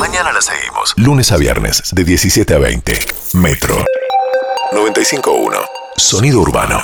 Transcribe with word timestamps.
Mañana 0.00 0.32
la 0.32 0.40
seguimos. 0.40 0.94
Lunes 0.96 1.30
a 1.30 1.36
viernes, 1.36 1.82
de 1.92 2.04
17 2.04 2.54
a 2.54 2.58
20. 2.58 2.98
Metro 3.34 3.84
95.1. 4.72 5.58
Sonido 5.94 6.40
urbano. 6.40 6.80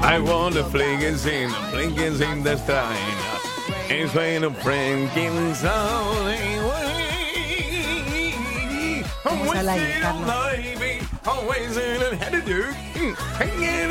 I 0.00 0.20
want 0.20 0.56
a 0.56 0.62
Frankenstein, 0.66 1.50
a 1.50 1.70
Frankenstein 1.72 2.44
that's 2.44 2.64
dying. 2.68 3.16
It's 3.88 4.14
when 4.14 4.44
a 4.44 4.50
Frankenstein. 4.62 5.66
Vamos 9.24 9.56
al 9.56 9.68
aire, 9.68 10.00
Carlos. 10.00 10.28
Always 11.24 11.76
in 11.76 12.00
a. 12.00 12.14
Hanging 13.40 13.90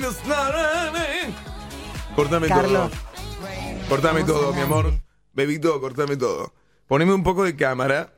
the 0.00 0.10
snow. 0.10 0.50
Carlos. 2.48 2.90
todo. 3.88 4.26
Todo, 4.26 4.52
mi 4.52 4.62
amor. 4.62 5.07
Bebito, 5.42 5.80
cortame 5.80 6.16
todo. 6.16 6.52
Poneme 6.88 7.14
un 7.14 7.22
poco 7.22 7.44
de 7.44 7.54
cámara. 7.54 8.12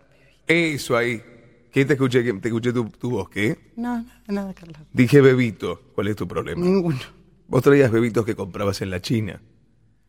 Eso 0.47 0.97
ahí. 0.97 1.23
¿Qué 1.71 1.85
te 1.85 1.93
escuché? 1.93 2.25
¿Qué- 2.25 2.33
Te 2.33 2.49
escuché 2.49 2.73
tu, 2.73 2.89
tu 2.89 3.11
voz, 3.11 3.29
¿qué? 3.29 3.73
No, 3.77 3.99
nada, 3.99 4.23
nada, 4.29 4.55
Carlos. 4.55 4.79
Dije 4.95 5.21
bebito. 5.21 5.83
¿Cuál 5.95 6.09
es 6.09 6.17
tu 6.17 6.27
problema? 6.27 6.65
Ninguno. 6.65 6.99
Vos 7.47 7.63
traías 7.63 7.91
bebitos 7.93 8.25
que 8.25 8.35
comprabas 8.35 8.81
en 8.81 8.89
la 8.89 9.03
China. 9.03 9.39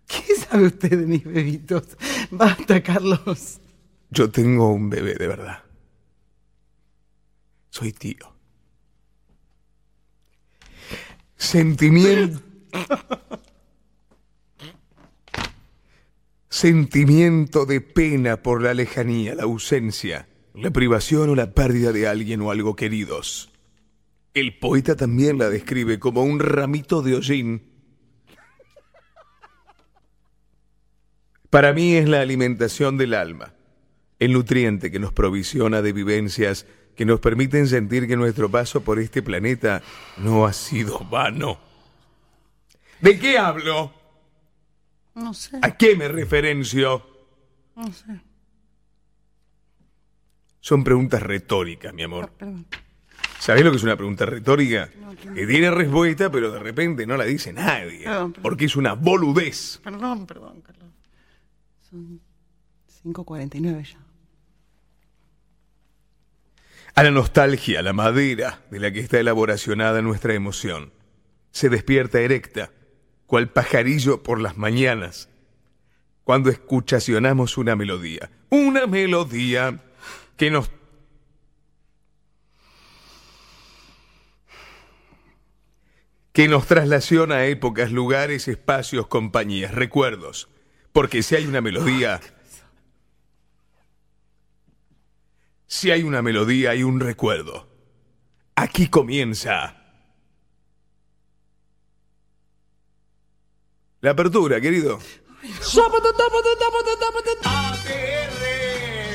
¿Qué 0.08 0.36
sabe 0.38 0.68
usted 0.68 0.92
de 1.00 1.06
mis 1.06 1.26
bebitos? 1.26 1.84
Basta, 2.32 2.82
Carlos. 2.82 3.60
Yo 4.10 4.32
tengo 4.32 4.72
un 4.72 4.90
bebé 4.90 5.16
de 5.16 5.28
verdad. 5.28 5.64
Soy 7.72 7.92
tío. 7.92 8.34
Sentimiento. 11.36 12.40
Sentimiento 16.62 17.66
de 17.66 17.82
pena 17.82 18.44
por 18.44 18.62
la 18.62 18.76
lejanía, 18.76 19.34
la 19.34 19.46
ausencia, 19.46 20.28
la 20.54 20.70
privación 20.70 21.32
o 21.32 21.36
la 21.36 21.56
pérdida 21.56 21.92
de 21.92 22.08
alguien 22.08 22.40
o 22.42 22.52
algo 22.52 22.76
queridos. 22.76 23.50
El 24.36 24.60
poeta 24.60 24.96
también 24.96 25.40
la 25.40 25.50
describe 25.50 25.98
como 25.98 26.22
un 26.22 26.40
ramito 26.40 27.02
de 27.02 27.16
hollín. 27.16 27.64
Para 31.50 31.74
mí 31.74 31.96
es 31.96 32.08
la 32.08 32.22
alimentación 32.22 32.96
del 32.96 33.16
alma, 33.16 33.56
el 34.20 34.34
nutriente 34.34 34.92
que 34.92 35.00
nos 35.00 35.14
provisiona 35.14 35.82
de 35.82 35.94
vivencias 35.94 36.68
que 36.96 37.06
nos 37.06 37.20
permiten 37.20 37.66
sentir 37.66 38.08
que 38.08 38.18
nuestro 38.18 38.52
paso 38.52 38.82
por 38.82 39.00
este 39.00 39.24
planeta 39.24 39.82
no 40.18 40.46
ha 40.46 40.54
sido 40.54 41.00
vano. 41.10 41.58
¿De 43.00 43.18
qué 43.18 43.40
hablo? 43.40 44.00
No 45.16 45.34
sé, 45.34 45.60
¿A 45.62 45.72
qué 45.78 45.96
me 45.96 46.08
referencio? 46.08 47.06
no 47.76 47.92
sé. 47.92 48.22
Son 50.60 50.84
preguntas 50.84 51.22
retóricas, 51.24 51.94
mi 51.94 52.04
amor. 52.04 52.32
Perdón. 52.38 52.66
¿Sabés 53.40 53.64
lo 53.64 53.72
que 53.72 53.78
es 53.78 53.84
una 53.84 53.96
pregunta 53.96 54.26
retórica? 54.28 54.90
Que 55.34 55.48
tiene 55.48 55.72
respuesta, 55.72 56.32
pero 56.32 56.52
de 56.52 56.60
repente 56.60 57.08
no 57.08 57.18
la 57.18 57.26
dice 57.26 57.52
nadie. 57.52 58.04
Perdón, 58.04 58.34
perdón. 58.34 58.44
Porque 58.44 58.66
es 58.66 58.76
una 58.76 58.94
boludez. 58.94 59.80
Perdón, 59.84 60.28
perdón, 60.28 60.62
Carlos. 60.62 60.92
Son 61.90 62.22
5.49 63.04 63.84
ya. 63.84 63.98
A 66.94 67.04
la 67.04 67.10
nostalgia, 67.12 67.82
la 67.82 67.94
madera 67.94 68.62
de 68.70 68.80
la 68.80 68.92
que 68.92 69.00
está 69.00 69.20
elaboracionada 69.20 70.02
nuestra 70.04 70.34
emoción, 70.36 70.92
se 71.50 71.70
despierta 71.70 72.20
erecta, 72.20 72.70
cual 73.32 73.48
pajarillo 73.48 74.24
por 74.24 74.42
las 74.42 74.58
mañanas, 74.58 75.30
cuando 76.26 76.50
escuchacionamos 76.50 77.58
una 77.58 77.78
melodía. 77.78 78.30
Una 78.50 78.88
melodía 78.88 79.80
que 80.36 80.52
nos... 80.52 80.70
que 86.34 86.50
nos 86.50 86.68
traslaciona 86.68 87.36
a 87.36 87.46
épocas, 87.46 87.94
lugares, 87.94 88.50
espacios, 88.50 89.08
compañías, 89.08 89.74
recuerdos. 89.74 90.50
Porque 90.92 91.24
si 91.24 91.36
hay 91.36 91.46
una 91.46 91.62
melodía, 91.62 92.20
Si 95.68 95.90
hay 95.90 96.04
una 96.04 96.22
melodía, 96.22 96.72
hay 96.72 96.84
un 96.84 97.00
recuerdo. 97.00 97.70
Aquí 98.56 98.90
comienza. 98.90 99.81
La 104.02 104.12
apertura, 104.12 104.60
querido. 104.60 104.98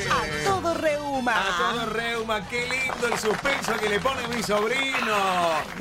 A 0.08 0.48
todo 0.48 0.74
reuma. 0.74 1.32
A 1.34 1.74
todo 1.74 1.86
reuma, 1.86 2.48
qué 2.48 2.68
lindo 2.68 3.08
el 3.08 3.18
suspenso 3.18 3.72
que 3.80 3.88
le 3.88 3.98
pone 3.98 4.28
mi 4.28 4.40
sobrino. 4.44 5.16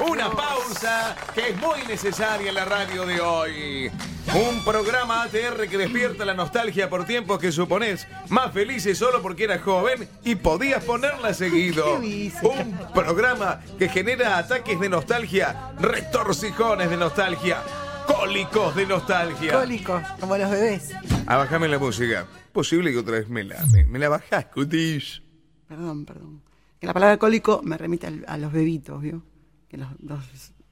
Una 0.09 0.31
pausa 0.31 1.15
que 1.35 1.49
es 1.49 1.57
muy 1.57 1.83
necesaria 1.87 2.49
en 2.49 2.55
la 2.55 2.65
radio 2.65 3.05
de 3.05 3.21
hoy. 3.21 3.91
Un 4.33 4.65
programa 4.65 5.21
ATR 5.21 5.67
que 5.69 5.77
despierta 5.77 6.25
la 6.25 6.33
nostalgia 6.33 6.89
por 6.89 7.05
tiempos 7.05 7.37
que 7.37 7.51
suponés 7.51 8.07
más 8.29 8.51
felices 8.53 8.97
solo 8.97 9.21
porque 9.21 9.43
eras 9.43 9.61
joven 9.61 10.09
y 10.23 10.33
podías 10.33 10.83
ponerla 10.83 11.31
seguido. 11.35 11.95
Un 11.99 12.75
programa 12.91 13.61
que 13.77 13.87
genera 13.87 14.39
ataques 14.39 14.79
de 14.79 14.89
nostalgia, 14.89 15.73
retorcijones 15.79 16.89
de 16.89 16.97
nostalgia, 16.97 17.61
cólicos 18.07 18.75
de 18.75 18.85
nostalgia. 18.85 19.53
Cólicos, 19.53 20.01
como 20.19 20.37
los 20.37 20.49
bebés. 20.49 20.91
Ah, 21.27 21.37
bájame 21.37 21.67
la 21.67 21.79
música. 21.79 22.25
Posible 22.51 22.91
que 22.91 22.97
otra 22.99 23.13
vez 23.13 23.29
me 23.29 23.43
la, 23.43 23.65
me, 23.73 23.83
me 23.85 23.99
la 23.99 24.09
bajás, 24.09 24.45
cutis. 24.45 25.21
Perdón, 25.67 26.05
perdón. 26.05 26.41
Que 26.79 26.87
la 26.87 26.93
palabra 26.93 27.17
cólico 27.17 27.61
me 27.63 27.77
remite 27.77 28.07
al- 28.07 28.25
a 28.27 28.37
los 28.37 28.51
bebitos, 28.51 29.01
¿vio? 29.01 29.23
Que 29.67 29.77
los, 29.77 29.87
los 30.01 30.19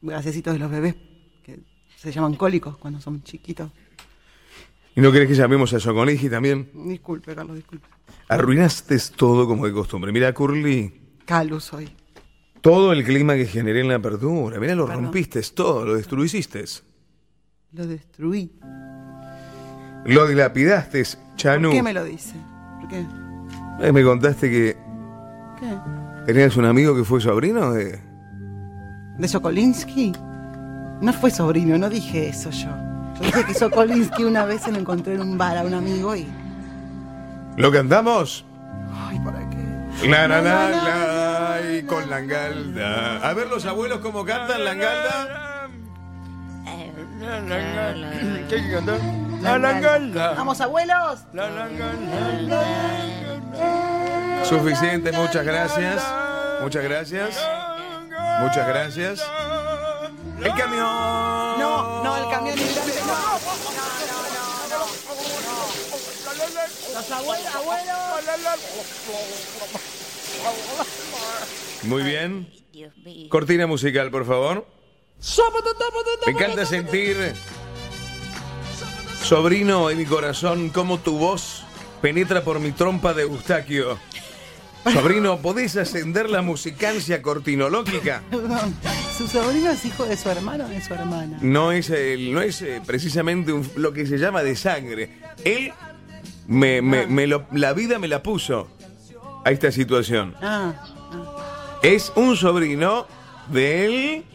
gasecitos 0.02 0.54
de 0.54 0.60
los 0.60 0.70
bebés 0.72 0.96
que 1.44 1.60
se 1.98 2.12
llaman 2.12 2.36
cólicos 2.36 2.78
cuando 2.78 3.02
son 3.02 3.24
chiquitos. 3.24 3.72
¿Y 4.96 5.02
no 5.02 5.12
querés 5.12 5.28
que 5.28 5.36
llamemos 5.36 5.74
a 5.74 5.80
Soconigi 5.80 6.30
también? 6.30 6.70
Disculpe, 6.74 7.34
Carlos, 7.34 7.56
disculpe. 7.56 7.88
Arruinaste 8.30 8.98
todo 9.16 9.48
como 9.48 9.66
de 9.66 9.74
costumbre. 9.74 10.12
Mira, 10.12 10.32
Curly, 10.34 10.94
Calu 11.26 11.60
soy. 11.60 11.90
todo 12.62 12.94
el 12.94 13.04
clima 13.04 13.34
que 13.36 13.46
generé 13.48 13.82
en 13.82 13.88
la 13.88 13.96
apertura. 13.96 14.60
Mira, 14.60 14.76
lo 14.76 14.86
Perdón. 14.86 15.06
rompiste 15.06 15.42
todo, 15.54 15.84
lo 15.86 15.96
destruiste. 15.96 16.64
Lo 17.74 17.88
destruí. 17.88 18.52
Lo 20.06 20.28
dilapidaste, 20.28 21.04
Chanu. 21.36 21.70
¿Por 21.70 21.78
qué 21.78 21.84
me 21.84 21.94
lo 21.94 22.04
dice? 22.04 22.36
¿Por 22.80 22.88
qué? 22.88 23.06
Eh, 23.82 23.92
me 23.92 24.04
contaste 24.04 24.50
que 24.50 24.78
¿Qué? 25.60 25.76
tenías 26.28 26.56
un 26.56 26.66
amigo 26.66 26.96
que 26.96 27.04
fue 27.04 27.20
sobrino 27.20 27.72
de... 27.74 28.00
¿De 29.18 29.28
Sokolinsky? 29.28 30.14
No 31.02 31.14
fue 31.14 31.32
sobrino, 31.32 31.78
no 31.80 31.90
dije 31.90 32.30
eso 32.30 32.52
yo. 32.52 32.70
Yo 33.16 33.26
dije 33.26 33.46
que 33.46 33.54
Sokolinsky 33.56 34.24
una 34.24 34.46
vez 34.46 34.62
se 34.62 34.72
lo 34.72 34.78
encontré 34.78 35.16
en 35.16 35.22
un 35.22 35.38
bar 35.38 35.58
a 35.58 35.64
un 35.64 35.74
amigo 35.74 36.16
y. 36.16 36.28
¿Lo 37.58 37.72
cantamos? 37.72 38.46
Ay, 38.94 39.20
¿para 39.20 39.50
qué? 39.50 40.08
La 40.08 40.28
la 40.28 40.42
la 40.42 40.70
la 40.70 41.72
y 41.72 41.84
con 41.84 42.10
la 42.10 42.20
engalda. 42.20 43.28
A 43.28 43.34
ver 43.34 43.48
los 43.48 43.66
abuelos 43.66 44.00
cómo 44.00 44.26
cantan 44.26 44.64
la 44.64 44.74
engalda. 44.74 45.53
¿Qué 47.24 48.56
hay 48.56 48.64
que 48.64 48.72
cantar? 48.72 49.00
La 49.42 49.58
langalda. 49.58 50.34
¡Vamos, 50.34 50.60
abuelos! 50.60 51.22
La 51.32 51.50
langalda. 51.50 52.62
Suficiente, 54.44 55.14
muchas 55.14 55.46
gracias. 55.46 56.04
Muchas 56.62 56.84
gracias. 56.84 57.42
Muchas 58.42 58.68
gracias. 58.68 59.26
El 60.42 60.54
camión. 60.54 60.84
No, 61.60 62.04
no, 62.04 62.18
el 62.18 62.30
camión 62.30 62.60
hidrante 62.60 63.02
no. 63.08 63.14
Los 66.94 67.12
abuelos, 67.12 67.56
abuelos. 67.56 68.60
Muy 71.84 72.04
bien. 72.04 72.50
Cortina 73.30 73.66
musical, 73.66 74.12
por 74.12 74.26
favor. 74.26 74.83
Me 76.26 76.32
encanta 76.34 76.66
sentir, 76.66 77.34
sobrino 79.24 79.90
en 79.90 79.98
mi 79.98 80.06
corazón, 80.06 80.70
cómo 80.70 81.00
tu 81.00 81.18
voz 81.18 81.64
penetra 82.02 82.44
por 82.44 82.60
mi 82.60 82.72
trompa 82.72 83.14
de 83.14 83.24
Eustaquio. 83.24 83.98
Sobrino, 84.92 85.38
¿podés 85.40 85.78
ascender 85.78 86.30
la 86.30 86.42
musicancia 86.42 87.22
cortinológica? 87.22 88.22
Perdón, 88.30 88.76
¿su 89.18 89.28
sobrino 89.30 89.70
es 89.72 89.86
hijo 89.86 90.04
de 90.06 90.18
su 90.18 90.30
hermano 90.30 90.66
o 90.66 90.68
de 90.68 90.82
su 90.82 90.94
hermana? 90.94 91.38
No 91.42 91.72
es, 91.72 91.90
el- 91.90 92.34
no 92.34 92.42
es 92.42 92.62
eh, 92.62 92.82
precisamente 92.86 93.54
un- 93.54 93.70
lo 93.78 93.94
que 93.94 94.06
se 94.06 94.18
llama 94.18 94.44
de 94.44 94.58
sangre. 94.58 95.10
Él, 95.46 95.72
me, 96.48 96.82
me- 96.82 97.08
me 97.08 97.28
lo- 97.28 97.46
la 97.54 97.72
vida 97.72 97.98
me 97.98 98.10
la 98.10 98.22
puso 98.22 98.68
a 99.46 99.52
esta 99.52 99.72
situación. 99.72 100.36
Ah, 100.42 100.74
ah. 101.14 101.80
Es 101.82 102.12
un 102.18 102.36
sobrino 102.36 103.08
del 103.48 104.26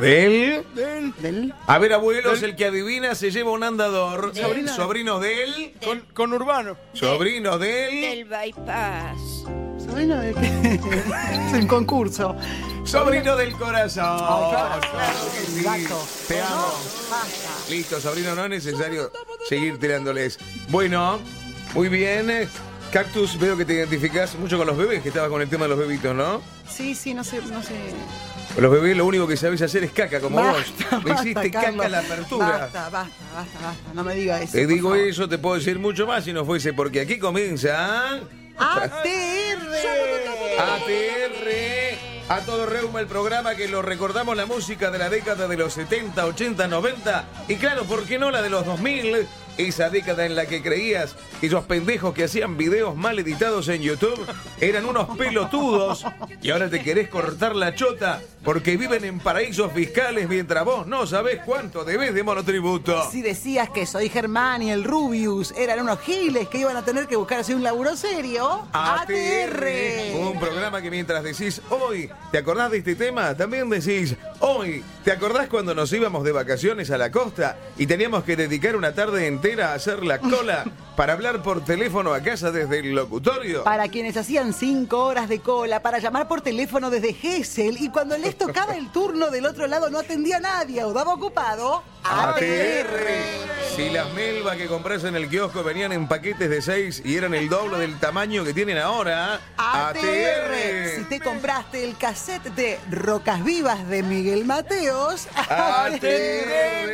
Del. 0.00 0.64
Del, 0.74 1.14
Del. 1.20 1.54
A 1.66 1.78
ver, 1.78 1.92
abuelos, 1.92 2.42
el 2.42 2.56
que 2.56 2.66
adivina 2.66 3.14
se 3.14 3.30
lleva 3.30 3.50
un 3.50 3.62
andador. 3.62 4.32
Sobrino 4.68 5.18
del. 5.18 5.74
con, 5.84 6.00
con 6.14 6.32
Urbano. 6.32 6.76
Sobrino 6.92 7.58
del. 7.58 8.00
Del 8.00 8.24
bypass. 8.24 9.44
Sobrino 9.84 10.16
de 10.20 10.34
que 10.34 10.74
es 11.48 11.52
un 11.54 11.66
concurso. 11.66 12.36
Sobrino 12.84 13.36
del 13.36 13.52
corazón. 13.54 14.18
Ay, 14.20 14.80
claro, 14.80 16.06
sí. 16.16 16.28
Te 16.28 16.40
amo. 16.40 16.72
Basta. 17.10 17.70
Listo, 17.70 18.00
sobrino, 18.00 18.34
no 18.34 18.44
es 18.44 18.50
necesario 18.50 19.10
seguir 19.48 19.78
tirándoles. 19.78 20.38
Bueno, 20.68 21.18
muy 21.74 21.88
bien. 21.88 22.48
Cactus, 22.92 23.38
veo 23.38 23.56
que 23.56 23.64
te 23.64 23.74
identificás 23.74 24.34
mucho 24.36 24.56
con 24.56 24.66
los 24.66 24.76
bebés, 24.76 25.02
que 25.02 25.08
estabas 25.08 25.28
con 25.28 25.42
el 25.42 25.48
tema 25.48 25.64
de 25.64 25.68
los 25.70 25.78
bebitos, 25.78 26.14
¿no? 26.14 26.40
Sí, 26.68 26.94
sí, 26.94 27.12
no 27.12 27.22
sé, 27.22 27.42
no 27.50 27.62
sé. 27.62 27.74
Los 28.56 28.72
bebés 28.72 28.96
lo 28.96 29.06
único 29.06 29.26
que 29.28 29.36
sabés 29.36 29.62
hacer 29.62 29.84
es 29.84 29.92
caca, 29.92 30.20
como 30.20 30.36
Basta, 30.36 30.96
vos. 30.96 31.04
Me 31.04 31.10
basta, 31.10 31.22
hiciste 31.28 31.50
caca 31.50 31.66
Carlos. 31.66 31.86
en 31.86 31.92
la 31.92 31.98
apertura. 32.00 32.46
Basta, 32.46 32.88
basta, 32.88 33.24
basta, 33.34 33.58
basta. 33.62 33.92
No 33.94 34.02
me 34.04 34.14
diga 34.14 34.40
eso. 34.40 34.52
Te 34.52 34.66
digo 34.66 34.90
favor. 34.90 35.06
eso, 35.06 35.28
te 35.28 35.38
puedo 35.38 35.54
decir 35.56 35.78
mucho 35.78 36.06
más 36.06 36.24
si 36.24 36.32
no 36.32 36.44
fuese 36.44 36.72
porque 36.72 37.00
aquí 37.00 37.18
comienza 37.18 38.14
ATR. 38.56 38.98
ATR, 40.58 41.48
a 42.28 42.40
todo 42.40 42.66
reuma 42.66 43.00
el 43.00 43.06
programa 43.06 43.54
que 43.54 43.68
lo 43.68 43.80
recordamos 43.82 44.36
la 44.36 44.46
música 44.46 44.90
de 44.90 44.98
la 44.98 45.08
década 45.08 45.46
de 45.46 45.56
los 45.56 45.72
70, 45.74 46.26
80, 46.26 46.66
90 46.66 47.24
y 47.48 47.54
claro, 47.56 47.84
¿por 47.84 48.04
qué 48.04 48.18
no 48.18 48.30
la 48.30 48.42
de 48.42 48.50
los 48.50 48.66
2000? 48.66 49.26
Esa 49.58 49.90
década 49.90 50.24
en 50.24 50.36
la 50.36 50.46
que 50.46 50.62
creías 50.62 51.16
que 51.40 51.48
esos 51.48 51.64
pendejos 51.64 52.14
que 52.14 52.22
hacían 52.22 52.56
videos 52.56 52.94
mal 52.94 53.18
editados 53.18 53.66
en 53.66 53.82
YouTube 53.82 54.24
eran 54.60 54.84
unos 54.84 55.18
pelotudos 55.18 56.04
y 56.40 56.50
ahora 56.50 56.70
te 56.70 56.80
querés 56.80 57.08
cortar 57.08 57.56
la 57.56 57.74
chota 57.74 58.22
porque 58.44 58.76
viven 58.76 59.04
en 59.04 59.18
paraísos 59.18 59.72
fiscales 59.72 60.28
mientras 60.28 60.64
vos 60.64 60.86
no 60.86 61.08
sabés 61.08 61.40
cuánto 61.44 61.84
debes 61.84 62.14
de 62.14 62.22
monotributo. 62.22 63.10
Si 63.10 63.20
decías 63.20 63.68
que 63.70 63.84
soy 63.84 64.08
Germán 64.08 64.62
y 64.62 64.70
el 64.70 64.84
Rubius 64.84 65.52
eran 65.58 65.80
unos 65.80 65.98
giles 66.02 66.46
que 66.46 66.58
iban 66.58 66.76
a 66.76 66.84
tener 66.84 67.08
que 67.08 67.16
buscarse 67.16 67.52
un 67.52 67.64
laburo 67.64 67.96
serio, 67.96 68.64
ATR. 68.72 69.66
Un 70.20 70.38
programa 70.38 70.80
que 70.80 70.90
mientras 70.90 71.24
decís 71.24 71.60
hoy, 71.68 72.08
¿te 72.30 72.38
acordás 72.38 72.70
de 72.70 72.78
este 72.78 72.94
tema? 72.94 73.36
También 73.36 73.68
decís 73.68 74.14
hoy, 74.38 74.84
¿te 75.02 75.10
acordás 75.10 75.48
cuando 75.48 75.74
nos 75.74 75.92
íbamos 75.92 76.22
de 76.22 76.30
vacaciones 76.30 76.92
a 76.92 76.98
la 76.98 77.10
costa 77.10 77.56
y 77.76 77.88
teníamos 77.88 78.22
que 78.22 78.36
dedicar 78.36 78.76
una 78.76 78.94
tarde 78.94 79.26
entera 79.26 79.47
a 79.56 79.74
hacer 79.74 80.04
la 80.04 80.18
cola 80.18 80.64
para 80.98 81.12
hablar 81.12 81.44
por 81.44 81.64
teléfono 81.64 82.12
a 82.12 82.20
casa 82.20 82.50
desde 82.50 82.80
el 82.80 82.92
locutorio? 82.92 83.62
Para 83.62 83.86
quienes 83.86 84.16
hacían 84.16 84.52
cinco 84.52 85.04
horas 85.04 85.28
de 85.28 85.38
cola 85.38 85.80
para 85.80 86.00
llamar 86.00 86.26
por 86.26 86.40
teléfono 86.40 86.90
desde 86.90 87.12
Gessel 87.12 87.80
y 87.80 87.88
cuando 87.88 88.18
les 88.18 88.36
tocaba 88.36 88.74
el 88.74 88.90
turno 88.90 89.30
del 89.30 89.46
otro 89.46 89.68
lado 89.68 89.90
no 89.90 90.00
atendía 90.00 90.38
a 90.38 90.40
nadie 90.40 90.82
o 90.82 90.92
daba 90.92 91.14
ocupado, 91.14 91.84
ATR. 92.02 92.98
Si 93.76 93.90
las 93.90 94.12
melvas 94.12 94.56
que 94.56 94.66
compras 94.66 95.04
en 95.04 95.14
el 95.14 95.28
kiosco 95.28 95.62
venían 95.62 95.92
en 95.92 96.08
paquetes 96.08 96.50
de 96.50 96.60
6 96.60 97.02
y 97.04 97.16
eran 97.16 97.32
el 97.32 97.48
doble 97.48 97.78
del 97.78 97.96
tamaño 98.00 98.44
que 98.44 98.52
tienen 98.52 98.78
ahora, 98.78 99.40
ATR. 99.56 100.96
Si 100.96 101.04
te 101.04 101.20
compraste 101.20 101.84
el 101.84 101.96
cassette 101.96 102.52
de 102.56 102.80
Rocas 102.90 103.44
Vivas 103.44 103.86
de 103.88 104.02
Miguel 104.02 104.44
Mateos, 104.46 105.28
ATR. 105.36 106.88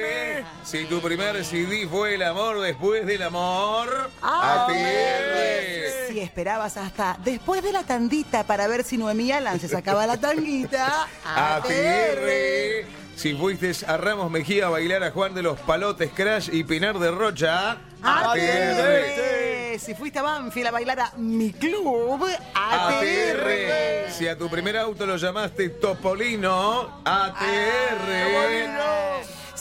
Si 0.62 0.85
tu 0.85 1.00
primer 1.00 1.43
CD 1.45 1.87
fue 1.89 2.17
el 2.17 2.23
amor 2.23 2.61
después 2.61 3.07
del 3.07 3.23
amor, 3.23 3.94
ATR. 4.23 6.08
Si 6.08 6.20
esperabas 6.20 6.76
hasta 6.76 7.19
después 7.25 7.62
de 7.62 7.73
la 7.73 7.82
tandita 7.82 8.44
para 8.44 8.69
ver 8.69 8.85
si 8.85 8.96
Noemí 8.96 9.32
Alan 9.32 9.58
se 9.58 9.69
sacaba 9.69 10.06
la 10.06 10.17
tanguita, 10.17 11.08
ATR. 11.25 12.87
Si 13.17 13.35
fuiste 13.35 13.73
a 13.87 13.96
Ramos 13.96 14.31
Mejía 14.31 14.67
a 14.67 14.70
bailar 14.70 15.05
a 15.05 15.11
Juan 15.11 15.35
de 15.35 15.43
los 15.43 15.58
Palotes 15.61 16.11
Crash 16.12 16.50
y 16.52 16.64
Pinar 16.64 16.99
de 16.99 17.11
Rocha, 17.11 17.79
ATR. 18.02 18.31
ATR. 18.31 19.79
Si 19.79 19.94
fuiste 19.94 20.19
a 20.19 20.23
Banfield 20.23 20.69
a 20.69 20.70
bailar 20.70 21.00
a 21.00 21.12
mi 21.17 21.52
club, 21.52 22.25
ATR. 22.55 22.94
ATR. 22.94 24.12
Si 24.12 24.29
a 24.29 24.37
tu 24.37 24.49
primer 24.49 24.76
auto 24.79 25.06
lo 25.06 25.17
llamaste 25.17 25.69
Topolino, 25.70 27.00
ATR. 27.05 28.44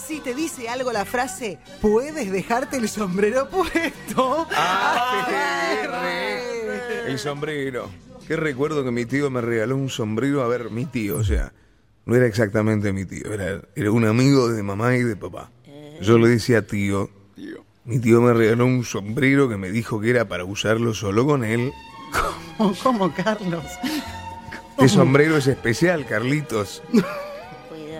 Si 0.05 0.19
te 0.19 0.33
dice 0.33 0.67
algo 0.67 0.91
la 0.91 1.05
frase, 1.05 1.59
puedes 1.81 2.29
dejarte 2.31 2.77
el 2.77 2.89
sombrero 2.89 3.47
puesto. 3.51 4.47
ATR. 4.55 5.93
El 7.07 7.17
sombrero. 7.19 7.89
Qué 8.27 8.35
recuerdo 8.35 8.83
que 8.83 8.91
mi 8.91 9.05
tío 9.05 9.29
me 9.29 9.41
regaló 9.41 9.75
un 9.77 9.89
sombrero. 9.89 10.43
A 10.43 10.47
ver, 10.47 10.69
mi 10.71 10.85
tío, 10.85 11.17
o 11.17 11.23
sea, 11.23 11.53
no 12.05 12.15
era 12.15 12.25
exactamente 12.25 12.91
mi 12.91 13.05
tío, 13.05 13.31
era, 13.33 13.61
era 13.75 13.91
un 13.91 14.05
amigo 14.05 14.49
de 14.49 14.61
mamá 14.63 14.95
y 14.95 15.03
de 15.03 15.15
papá. 15.15 15.51
Yo 16.01 16.17
le 16.17 16.27
decía 16.27 16.65
tío. 16.67 17.09
Tío. 17.35 17.63
Mi 17.85 17.99
tío 17.99 18.21
me 18.21 18.33
regaló 18.33 18.65
un 18.65 18.83
sombrero 18.83 19.47
que 19.47 19.57
me 19.57 19.71
dijo 19.71 20.01
que 20.01 20.09
era 20.09 20.27
para 20.27 20.43
usarlo 20.43 20.93
solo 20.93 21.25
con 21.25 21.43
él. 21.43 21.71
¿Cómo, 22.57 22.75
cómo, 22.81 23.13
Carlos? 23.13 23.63
Este 24.71 24.89
sombrero 24.89 25.37
es 25.37 25.47
especial, 25.47 26.05
Carlitos. 26.05 26.81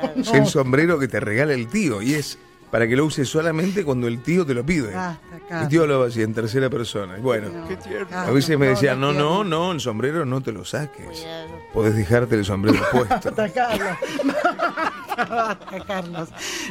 Es 0.18 0.34
el 0.34 0.46
sombrero 0.48 1.00
que 1.00 1.08
te 1.08 1.20
regala 1.20 1.54
el 1.54 1.68
tío 1.68 2.02
y 2.02 2.14
es 2.16 2.38
para 2.72 2.88
que 2.88 2.96
lo 2.96 3.06
uses 3.06 3.30
solamente 3.30 3.84
cuando 3.86 4.08
el 4.08 4.24
tío 4.24 4.46
te 4.48 4.56
lo 4.56 4.66
pide. 4.66 4.94
Basta, 4.96 5.20
Mi 5.36 5.40
Carlos. 5.48 5.70
tío 5.70 5.82
hablaba 5.84 6.08
así 6.08 6.24
en 6.24 6.34
tercera 6.34 6.70
persona. 6.72 7.18
Bueno, 7.18 7.50
Qué 7.68 7.76
tierno. 7.78 8.18
a 8.18 8.32
veces 8.32 8.58
me 8.58 8.66
decía, 8.68 8.96
no, 8.96 9.14
no, 9.14 9.44
no. 9.44 9.72
el 9.74 9.80
sombrero 9.80 10.26
no 10.26 10.42
te 10.42 10.52
lo 10.52 10.66
saques. 10.66 11.24
Podés 11.72 11.96
dejarte 11.96 12.34
el 12.36 12.44
sombrero 12.46 12.80
puesto. 12.92 13.14
Basta, 13.32 13.50
Carlos. 13.50 13.98
Basta, 15.18 15.86
Carlos. 15.86 16.30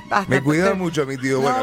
Basta. 0.08 0.26
Me 0.29 0.43
cuidaba 0.43 0.75
mucho 0.75 1.06
mi 1.06 1.17
tío. 1.17 1.40
Bueno, 1.40 1.58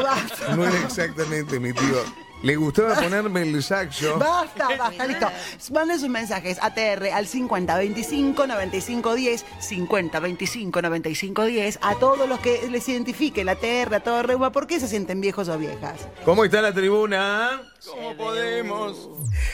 no 0.56 0.64
era 0.66 0.78
exactamente 0.84 1.60
mi 1.60 1.72
tío. 1.74 1.98
Le 2.42 2.56
gustaba 2.56 2.94
ponerme 2.94 3.42
el 3.42 3.62
saxo. 3.62 4.18
Basta, 4.18 4.68
basta, 4.76 5.06
listo. 5.06 5.26
Manden 5.72 6.00
sus 6.00 6.08
mensajes 6.08 6.58
ATR 6.60 7.10
al 7.12 7.26
5025 7.26 8.46
9510 8.46 9.44
5025 9.60 10.82
9510 10.82 11.78
a 11.82 11.94
todos 11.96 12.28
los 12.28 12.40
que 12.40 12.68
les 12.70 12.88
identifique 12.88 13.44
la 13.44 13.52
ATR 13.52 13.94
a 13.94 14.00
todo 14.00 14.22
reuma, 14.22 14.52
¿por 14.52 14.66
qué 14.66 14.80
se 14.80 14.88
sienten 14.88 15.20
viejos 15.20 15.48
o 15.48 15.58
viejas? 15.58 16.08
¿Cómo 16.24 16.44
está 16.44 16.62
la 16.62 16.72
tribuna? 16.72 17.62
¿Cómo 17.86 18.16
podemos? 18.16 19.08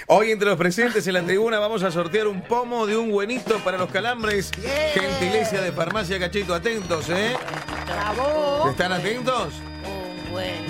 Hoy 0.06 0.30
entre 0.30 0.48
los 0.48 0.58
presentes 0.58 1.06
en 1.06 1.14
la 1.14 1.22
tribuna 1.22 1.58
vamos 1.58 1.82
a 1.82 1.90
sortear 1.90 2.26
un 2.26 2.42
pomo 2.42 2.86
de 2.86 2.96
un 2.96 3.10
buenito 3.10 3.58
para 3.58 3.78
los 3.78 3.90
calambres. 3.90 4.50
Gentileza 4.94 5.60
de 5.60 5.72
Farmacia 5.72 6.18
Cachito, 6.18 6.54
atentos, 6.54 7.08
¿eh? 7.10 7.36
¡Bravo! 7.86 8.70
¿Están 8.70 8.92
atentos? 8.92 9.54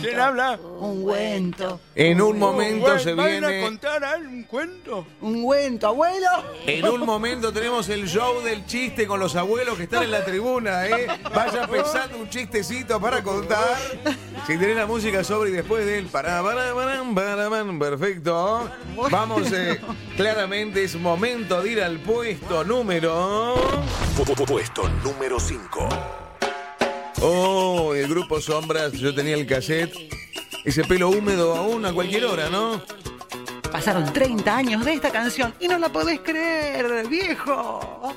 ¿Quién 0.01 0.21
habla? 0.21 0.59
Un 0.79 1.03
cuento. 1.03 1.81
En 1.95 2.21
un 2.21 2.39
momento 2.39 2.99
se 2.99 3.15
¿Van 3.15 3.27
a 3.27 3.49
viene... 3.49 3.63
contar 3.63 4.05
algún 4.05 4.45
cuento? 4.45 5.07
Un 5.21 5.43
cuento, 5.43 5.87
abuelo. 5.89 6.29
En 6.67 6.85
un 6.89 7.01
momento 7.07 7.53
tenemos 7.53 7.89
el 7.89 8.07
show 8.09 8.41
del 8.43 8.67
chiste 8.67 9.07
con 9.07 9.19
los 9.21 9.35
abuelos 9.37 9.77
que 9.77 9.85
están 9.85 10.03
en 10.05 10.11
la 10.11 10.25
tribuna, 10.25 10.87
¿eh? 10.87 11.07
Vaya 11.35 11.67
pensando 11.67 12.19
un 12.19 12.29
chistecito 12.29 13.01
para 13.01 13.23
contar. 13.23 13.77
Si 14.47 14.57
tenés 14.59 14.77
la 14.77 14.87
música 14.87 15.25
sobre 15.25 15.51
y 15.51 15.53
después 15.55 15.85
del 15.87 16.07
para, 16.07 16.43
para, 16.43 16.75
para, 16.75 17.03
para, 17.15 17.51
para, 17.51 17.79
perfecto. 17.79 18.71
Vamos, 19.11 19.51
eh, 19.53 19.81
claramente 20.17 20.85
es 20.85 20.95
momento 20.97 21.63
de 21.63 21.73
ir 21.73 21.83
al 21.83 21.99
puesto 21.99 22.63
número. 22.65 23.55
Pu- 24.17 24.25
pu- 24.25 24.47
Puesto 24.47 24.89
número 25.03 25.41
5. 25.41 25.89
Oh, 27.23 27.95
el 27.95 28.09
grupo 28.09 28.41
Sombras, 28.41 28.93
yo 28.93 29.15
tenía 29.15 29.35
el 29.35 29.47
cassette. 29.47 29.95
Ese 30.65 30.85
pelo 30.85 31.09
húmedo 31.11 31.55
aún 31.57 31.87
a 31.87 31.93
cualquier 31.93 32.27
hora, 32.27 32.51
¿no? 32.51 32.83
Pasaron 33.71 34.13
30 34.13 34.57
años 34.57 34.85
de 34.85 34.95
esta 34.95 35.11
canción 35.11 35.55
y 35.61 35.69
no 35.69 35.79
la 35.79 35.89
podés 35.89 36.21
creer, 36.21 37.07
viejo. 37.09 38.15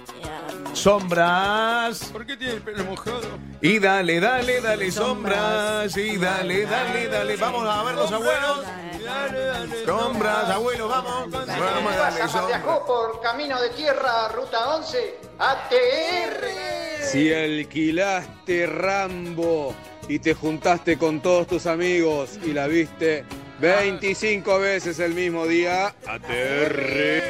Sombras. 0.74 2.06
¿Por 2.12 2.26
qué 2.26 2.38
tiene 2.38 2.54
el 2.54 2.62
pelo 2.62 2.84
mojado? 2.86 3.22
Y 3.62 3.80
dale, 3.80 4.20
dale, 4.20 4.62
dale, 4.62 4.92
sombras. 4.92 5.96
Y 5.98 6.18
dale, 6.18 6.66
dale, 6.66 7.08
dale. 7.08 7.36
Vamos 7.36 7.68
a 7.68 7.84
ver 7.84 7.96
los 7.96 8.12
abuelos. 8.12 8.64
Dale, 9.04 9.40
dale. 9.40 9.86
Sombras, 9.86 10.50
abuelos, 10.50 10.90
vamos. 10.90 11.32
Vamos 11.32 11.94
a 11.94 11.98
darle 11.98 12.28
sombras. 12.30 12.62
Por 12.86 13.22
camino 13.22 13.62
de 13.62 13.70
tierra, 13.70 14.30
ruta 14.30 14.76
11, 14.76 15.20
ATR. 15.40 16.79
Si 17.02 17.34
alquilaste 17.34 18.68
Rambo 18.68 19.74
y 20.08 20.20
te 20.20 20.34
juntaste 20.34 20.98
con 20.98 21.22
todos 21.22 21.48
tus 21.48 21.66
amigos 21.66 22.40
y 22.46 22.54
la 22.54 22.68
viste 22.68 23.26
25 23.60 24.60
veces 24.60 25.00
el 25.00 25.14
mismo 25.14 25.46
día, 25.46 25.94
aterre. 26.08 27.24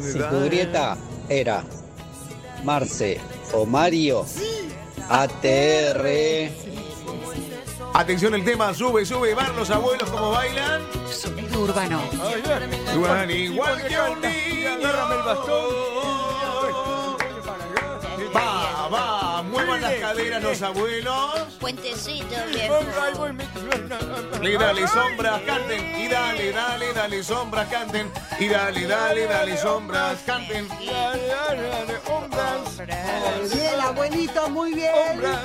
Si 0.00 0.18
tu 0.18 0.44
grieta 0.44 0.96
era 1.28 1.64
Marce 2.64 3.20
o 3.52 3.66
Mario, 3.66 4.26
ATR. 5.08 6.06
Atención 7.94 8.34
el 8.34 8.44
tema, 8.44 8.74
sube, 8.74 9.06
sube, 9.06 9.34
van 9.34 9.56
los 9.56 9.70
abuelos 9.70 10.10
como 10.10 10.30
bailan. 10.30 10.82
Sonido 11.10 11.60
urbano. 11.60 12.02
Ay, 12.20 13.32
igual 13.44 13.82
que 13.86 13.98
un 13.98 14.20
niño. 14.20 14.72
Agárrame 14.72 15.14
el 15.14 15.22
bastón. 15.22 16.05
Va, 18.36 18.88
va, 18.88 19.42
muevan 19.42 19.80
las 19.80 19.94
caderas 19.94 20.42
los 20.42 20.60
abuelos. 20.62 21.54
Puentecito, 21.58 22.36
viejo. 22.48 22.80
Y 24.42 24.52
dale 24.56 24.86
sombras, 24.86 25.40
canten. 25.42 25.98
Y 25.98 26.08
dale, 26.08 26.52
dale, 26.52 26.92
dale 26.92 27.22
sombras, 27.22 27.68
canten. 27.68 28.10
Y 28.38 28.48
dale, 28.48 28.86
dale, 28.86 29.26
dale 29.26 29.56
sombras, 29.56 30.18
canten. 30.26 30.68
Dale, 30.68 31.26
dale, 31.26 31.68
dale, 31.68 31.98
hombres, 32.10 33.52
Bien, 33.54 33.80
abuelito, 33.80 34.50
muy 34.50 34.74
bien. 34.74 34.92
hombres. 35.10 35.38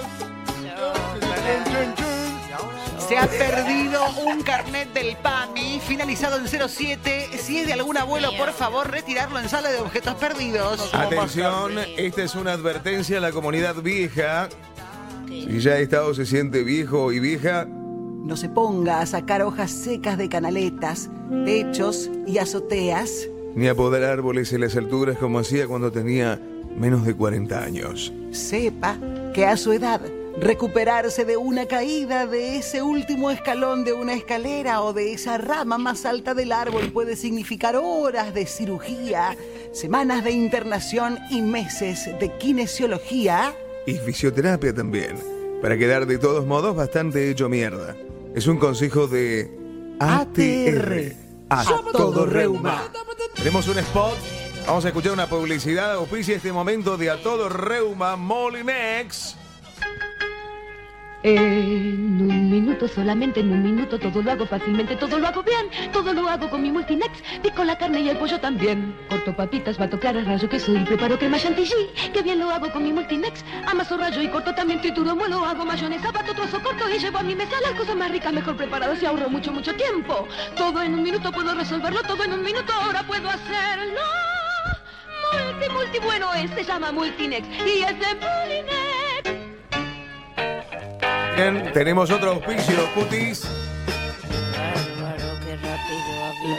Se 3.11 3.17
ha 3.17 3.27
perdido 3.27 4.05
un 4.25 4.41
carnet 4.41 4.93
del 4.93 5.17
PAMI 5.17 5.81
finalizado 5.85 6.37
en 6.37 6.47
07. 6.47 7.27
Si 7.37 7.57
es 7.57 7.67
de 7.67 7.73
algún 7.73 7.97
abuelo, 7.97 8.29
por 8.37 8.53
favor, 8.53 8.89
retirarlo 8.89 9.37
en 9.37 9.49
sala 9.49 9.69
de 9.69 9.79
objetos 9.81 10.15
perdidos. 10.15 10.89
Atención, 10.93 11.73
esta 11.97 12.23
es 12.23 12.35
una 12.35 12.53
advertencia 12.53 13.17
a 13.17 13.19
la 13.19 13.33
comunidad 13.33 13.75
vieja. 13.75 14.47
Si 15.27 15.59
ya 15.59 15.77
Estado 15.79 16.13
se 16.13 16.25
siente 16.25 16.63
viejo 16.63 17.11
y 17.11 17.19
vieja, 17.19 17.65
No 17.65 18.37
se 18.37 18.47
ponga 18.47 19.01
a 19.01 19.05
sacar 19.05 19.41
hojas 19.41 19.71
secas 19.71 20.17
de 20.17 20.29
canaletas, 20.29 21.09
techos 21.43 22.09
y 22.25 22.37
azoteas. 22.37 23.27
ni 23.55 23.67
a 23.67 23.75
podar 23.75 24.05
árboles 24.05 24.53
en 24.53 24.61
las 24.61 24.77
alturas 24.77 25.17
como 25.17 25.39
hacía 25.39 25.67
cuando 25.67 25.91
tenía 25.91 26.39
menos 26.77 27.03
de 27.05 27.13
40 27.13 27.61
años. 27.61 28.13
Sepa 28.31 28.95
que 29.33 29.45
a 29.45 29.57
su 29.57 29.73
edad 29.73 29.99
recuperarse 30.39 31.25
de 31.25 31.37
una 31.37 31.65
caída, 31.67 32.27
de 32.27 32.57
ese 32.57 32.81
último 32.81 33.31
escalón 33.31 33.83
de 33.83 33.93
una 33.93 34.13
escalera 34.13 34.81
o 34.81 34.93
de 34.93 35.13
esa 35.13 35.37
rama 35.37 35.77
más 35.77 36.05
alta 36.05 36.33
del 36.33 36.51
árbol 36.51 36.91
puede 36.91 37.15
significar 37.15 37.75
horas 37.75 38.33
de 38.33 38.45
cirugía, 38.45 39.35
semanas 39.73 40.23
de 40.23 40.31
internación 40.31 41.19
y 41.29 41.41
meses 41.41 42.09
de 42.19 42.31
kinesiología. 42.37 43.53
Y 43.85 43.93
fisioterapia 43.93 44.73
también, 44.73 45.17
para 45.61 45.77
quedar 45.77 46.05
de 46.05 46.17
todos 46.17 46.45
modos 46.45 46.75
bastante 46.75 47.29
hecho 47.29 47.49
mierda. 47.49 47.95
Es 48.35 48.47
un 48.47 48.57
consejo 48.57 49.07
de 49.07 49.51
ATR. 49.99 51.15
A, 51.49 51.65
todo 51.91 52.25
reuma. 52.25 52.89
Tenemos 53.35 53.67
un 53.67 53.77
spot. 53.79 54.15
Vamos 54.65 54.85
a 54.85 54.87
escuchar 54.87 55.11
una 55.11 55.27
publicidad. 55.27 55.95
Auspicia 55.95 56.37
este 56.37 56.53
momento 56.53 56.95
de 56.95 57.09
A 57.09 57.21
todo 57.21 57.49
reuma 57.49 58.15
Molinex. 58.15 59.35
En 61.23 62.19
un 62.19 62.49
minuto, 62.49 62.87
solamente 62.87 63.41
en 63.41 63.51
un 63.51 63.61
minuto, 63.61 63.99
todo 63.99 64.23
lo 64.23 64.31
hago 64.31 64.47
fácilmente, 64.47 64.95
todo 64.95 65.19
lo 65.19 65.27
hago 65.27 65.43
bien, 65.43 65.69
todo 65.93 66.13
lo 66.13 66.27
hago 66.27 66.49
con 66.49 66.63
mi 66.63 66.71
Multinex, 66.71 67.11
pico 67.43 67.63
la 67.63 67.77
carne 67.77 68.01
y 68.01 68.09
el 68.09 68.17
pollo 68.17 68.39
también. 68.39 68.95
Corto 69.07 69.35
papitas, 69.35 69.77
bato 69.77 69.99
claras, 69.99 70.25
rayo 70.25 70.49
queso 70.49 70.73
y 70.73 70.79
preparo 70.83 71.19
crema 71.19 71.37
chantilly, 71.37 71.91
que 72.11 72.23
bien 72.23 72.39
lo 72.39 72.49
hago 72.49 72.71
con 72.71 72.83
mi 72.83 72.91
Multinex. 72.91 73.45
Amaso, 73.67 73.97
rayo 73.97 74.19
y 74.19 74.29
corto 74.29 74.55
también 74.55 74.81
trituro, 74.81 75.15
muelo, 75.15 75.45
hago 75.45 75.63
mayonesa, 75.63 76.11
bato, 76.11 76.33
trozo, 76.33 76.59
corto 76.59 76.89
y 76.89 76.97
llevo 76.97 77.19
a 77.19 77.23
mi 77.23 77.35
mesa 77.35 77.61
las 77.61 77.73
cosas 77.73 77.95
más 77.95 78.09
ricas, 78.09 78.33
mejor 78.33 78.57
preparadas 78.57 79.03
y 79.03 79.05
ahorro 79.05 79.29
mucho, 79.29 79.51
mucho 79.51 79.75
tiempo. 79.75 80.27
Todo 80.55 80.81
en 80.81 80.95
un 80.95 81.03
minuto 81.03 81.31
puedo 81.31 81.53
resolverlo, 81.53 82.01
todo 82.01 82.23
en 82.23 82.33
un 82.33 82.43
minuto 82.43 82.73
ahora 82.73 83.03
puedo 83.03 83.29
hacerlo. 83.29 84.01
Multi, 85.33 85.69
multi, 85.69 85.99
bueno 85.99 86.33
es, 86.33 86.49
se 86.49 86.63
llama 86.63 86.91
Multinex 86.91 87.47
y 87.47 87.83
es 87.83 87.99
de 87.99 88.15
Multinex. 88.15 89.10
Bien, 91.35 91.71
tenemos 91.73 92.11
otro 92.11 92.31
auspicio, 92.31 92.87
putis. 92.93 93.47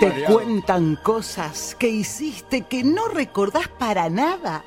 Te 0.01 0.25
cuentan 0.25 0.97
cosas 0.97 1.77
que 1.79 1.89
hiciste 1.89 2.63
que 2.63 2.83
no 2.83 3.09
recordás 3.09 3.69
para 3.69 4.09
nada. 4.09 4.65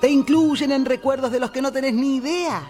Te 0.00 0.08
incluyen 0.08 0.72
en 0.72 0.84
recuerdos 0.84 1.30
de 1.30 1.40
los 1.40 1.50
que 1.50 1.62
no 1.62 1.72
tenés 1.72 1.94
ni 1.94 2.16
idea. 2.16 2.62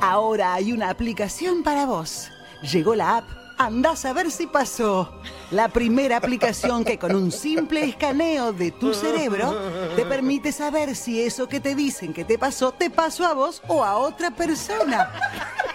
Ahora 0.00 0.54
hay 0.54 0.72
una 0.72 0.90
aplicación 0.90 1.62
para 1.62 1.86
vos. 1.86 2.30
Llegó 2.62 2.94
la 2.94 3.18
app. 3.18 3.45
Andás 3.58 4.04
a 4.04 4.12
ver 4.12 4.30
si 4.30 4.46
pasó. 4.46 5.10
La 5.50 5.68
primera 5.68 6.18
aplicación 6.18 6.84
que 6.84 6.98
con 6.98 7.14
un 7.14 7.32
simple 7.32 7.84
escaneo 7.84 8.52
de 8.52 8.70
tu 8.70 8.92
cerebro 8.92 9.56
te 9.96 10.04
permite 10.04 10.52
saber 10.52 10.94
si 10.94 11.22
eso 11.22 11.48
que 11.48 11.60
te 11.60 11.74
dicen 11.74 12.12
que 12.12 12.24
te 12.24 12.36
pasó 12.36 12.72
te 12.72 12.90
pasó 12.90 13.24
a 13.24 13.32
vos 13.32 13.62
o 13.66 13.82
a 13.82 13.96
otra 13.96 14.30
persona. 14.30 15.10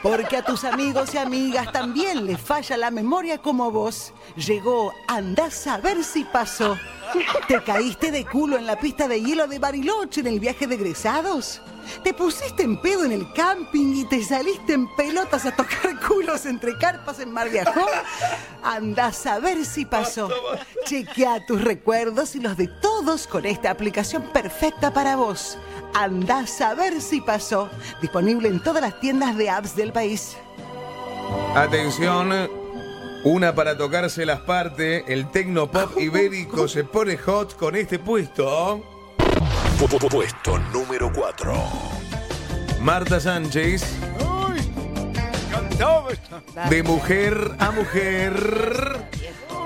Porque 0.04 0.38
a 0.38 0.46
tus 0.46 0.64
amigos 0.64 1.16
y 1.16 1.18
amigas 1.18 1.72
también 1.72 2.26
les 2.28 2.40
falla 2.40 2.78
la 2.78 2.92
memoria 2.92 3.40
como 3.40 3.72
vos. 3.72 4.14
Llegó, 4.36 4.94
andás 5.08 5.66
a 5.66 5.78
ver 5.78 6.04
si 6.04 6.24
pasó. 6.24 6.78
¿Te 7.48 7.64
caíste 7.64 8.12
de 8.12 8.26
culo 8.26 8.58
en 8.58 8.68
la 8.68 8.80
pista 8.80 9.08
de 9.08 9.22
hielo 9.22 9.48
de 9.48 9.58
Bariloche 9.58 10.22
en 10.22 10.28
el 10.28 10.40
viaje 10.40 10.68
de 10.68 10.76
egresados? 10.76 11.62
¿Te 12.04 12.14
pusiste 12.14 12.64
en 12.64 12.78
pedo 12.78 13.06
en 13.06 13.12
el 13.12 13.32
camping 13.34 13.96
y 13.96 14.06
te 14.06 14.24
saliste 14.24 14.74
en 14.74 14.88
pelotas 14.96 15.46
a 15.46 15.56
tocar 15.56 16.00
culos 16.08 16.46
entre 16.46 16.78
carpas 16.78 17.20
en 17.20 17.32
Mar 17.32 17.50
Viajó? 17.50 17.86
Andás 18.64 19.26
a 19.26 19.40
ver 19.40 19.66
si 19.66 19.86
pasó. 19.86 20.30
Chequea 20.86 21.46
tus 21.46 21.64
recuerdos 21.64 22.36
y 22.36 22.40
los 22.40 22.58
de 22.58 22.68
todos 22.68 23.28
con 23.28 23.46
esta 23.46 23.72
aplicación 23.72 24.24
perfecta 24.34 24.94
para 24.94 25.16
vos. 25.16 25.58
Andás 25.94 26.62
a 26.62 26.74
ver 26.74 27.02
si 27.02 27.22
pasó. 27.22 27.70
Disponible 28.02 28.48
en 28.48 28.62
todas 28.62 28.82
las 28.82 29.00
tiendas 29.00 29.38
de 29.38 29.50
apps 29.50 29.76
del 29.76 29.92
país. 29.92 30.38
Atención, 31.56 32.50
una 33.24 33.54
para 33.54 33.78
tocarse 33.78 34.26
las 34.26 34.42
partes. 34.42 35.04
El 35.08 35.30
tecnopop 35.32 35.98
ibérico 36.00 36.68
se 36.68 36.84
pone 36.84 37.18
hot 37.18 37.56
con 37.56 37.76
este 37.76 38.00
puesto. 38.00 39.01
Pu- 39.82 39.88
pu- 39.90 40.10
Puesto 40.10 40.58
número 40.72 41.12
4. 41.12 41.54
Marta 42.82 43.20
Sánchez, 43.20 43.84
de 46.70 46.84
mujer 46.84 47.56
a 47.60 47.72
mujer. 47.72 48.34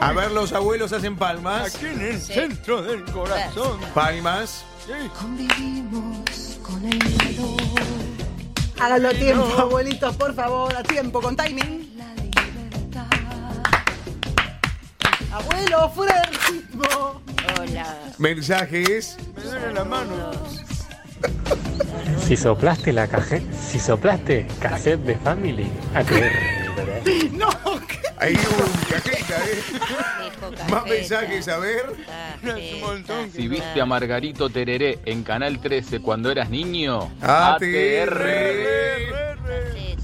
A 0.02 0.14
ver, 0.14 0.32
los 0.32 0.54
abuelos 0.54 0.94
hacen 0.94 1.16
palmas. 1.18 1.76
Aquí 1.76 1.86
en 1.88 2.02
el 2.02 2.22
centro 2.22 2.82
del 2.82 3.04
corazón. 3.06 3.80
Palmas. 3.94 4.64
Sí. 4.86 4.94
Háganlo 8.80 9.10
a 9.10 9.14
tiempo, 9.14 9.46
abuelitos, 9.60 10.16
por 10.16 10.34
favor, 10.34 10.76
a 10.76 10.84
tiempo, 10.84 11.22
con 11.22 11.36
timing. 11.36 11.92
Abuelo, 15.32 15.90
fuera 15.90 16.22
del 16.22 16.34
ritmo. 16.54 17.22
Hola. 17.60 17.98
Mensajes. 18.18 19.18
Me 19.36 19.44
duele 19.44 19.74
la 19.74 19.84
mano. 19.84 20.32
Si 22.26 22.36
soplaste 22.36 22.92
la 22.92 23.08
caja, 23.08 23.38
si 23.70 23.80
soplaste 23.80 24.48
cassette 24.60 25.02
de 25.02 25.16
Family, 25.16 25.68
ATR. 25.94 27.34
No, 27.34 27.50
Ahí 28.18 28.34
un 28.36 28.72
cajeta, 28.90 29.36
¿eh? 29.46 29.64
Más 30.72 30.86
mensajes, 30.86 31.48
a 31.48 31.58
ver. 31.58 31.86
cajeta. 32.42 33.14
Si 33.34 33.48
viste 33.48 33.82
a 33.82 33.86
Margarito 33.86 34.50
Tereré 34.50 35.00
en 35.06 35.24
Canal 35.24 35.60
13 35.60 36.00
cuando 36.02 36.32
eras 36.32 36.50
niño, 36.50 37.12
ATR. 37.22 38.26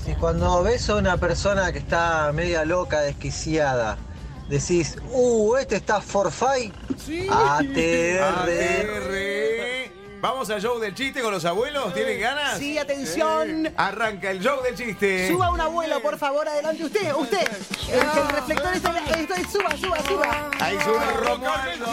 Si 0.05 0.13
cuando 0.15 0.61
ves 0.63 0.89
a 0.89 0.95
una 0.95 1.17
persona 1.17 1.71
que 1.71 1.79
está 1.79 2.31
media 2.33 2.65
loca, 2.65 3.01
desquiciada, 3.01 3.97
decís, 4.51 4.97
uh, 5.11 5.55
este 5.55 5.77
está 5.77 6.01
forfait, 6.01 6.73
ATR. 7.29 8.21
ATR. 8.21 9.91
Vamos 10.19 10.51
al 10.51 10.61
show 10.61 10.77
del 10.77 10.93
chiste 10.93 11.19
con 11.21 11.31
los 11.31 11.45
abuelos. 11.45 11.93
¿Tienen 11.95 12.19
ganas? 12.19 12.59
sí, 12.59 12.77
atención. 12.77 13.73
Arranca 13.75 14.29
el 14.29 14.39
show 14.39 14.61
del 14.61 14.75
chiste. 14.75 15.27
Suba 15.27 15.49
un 15.49 15.59
abuelo, 15.59 15.99
por 15.99 16.19
favor, 16.19 16.47
adelante 16.47 16.83
usted, 16.83 17.11
usted. 17.15 17.49
El, 17.91 18.01
reflector 18.35 18.75
está, 18.75 18.91
esto 19.19 19.33
es- 19.33 19.51
suba, 19.51 19.75
suba, 19.77 19.97
suba. 20.07 20.51
Ahí 20.59 20.77
sube 20.83 21.13
Romualdo. 21.25 21.85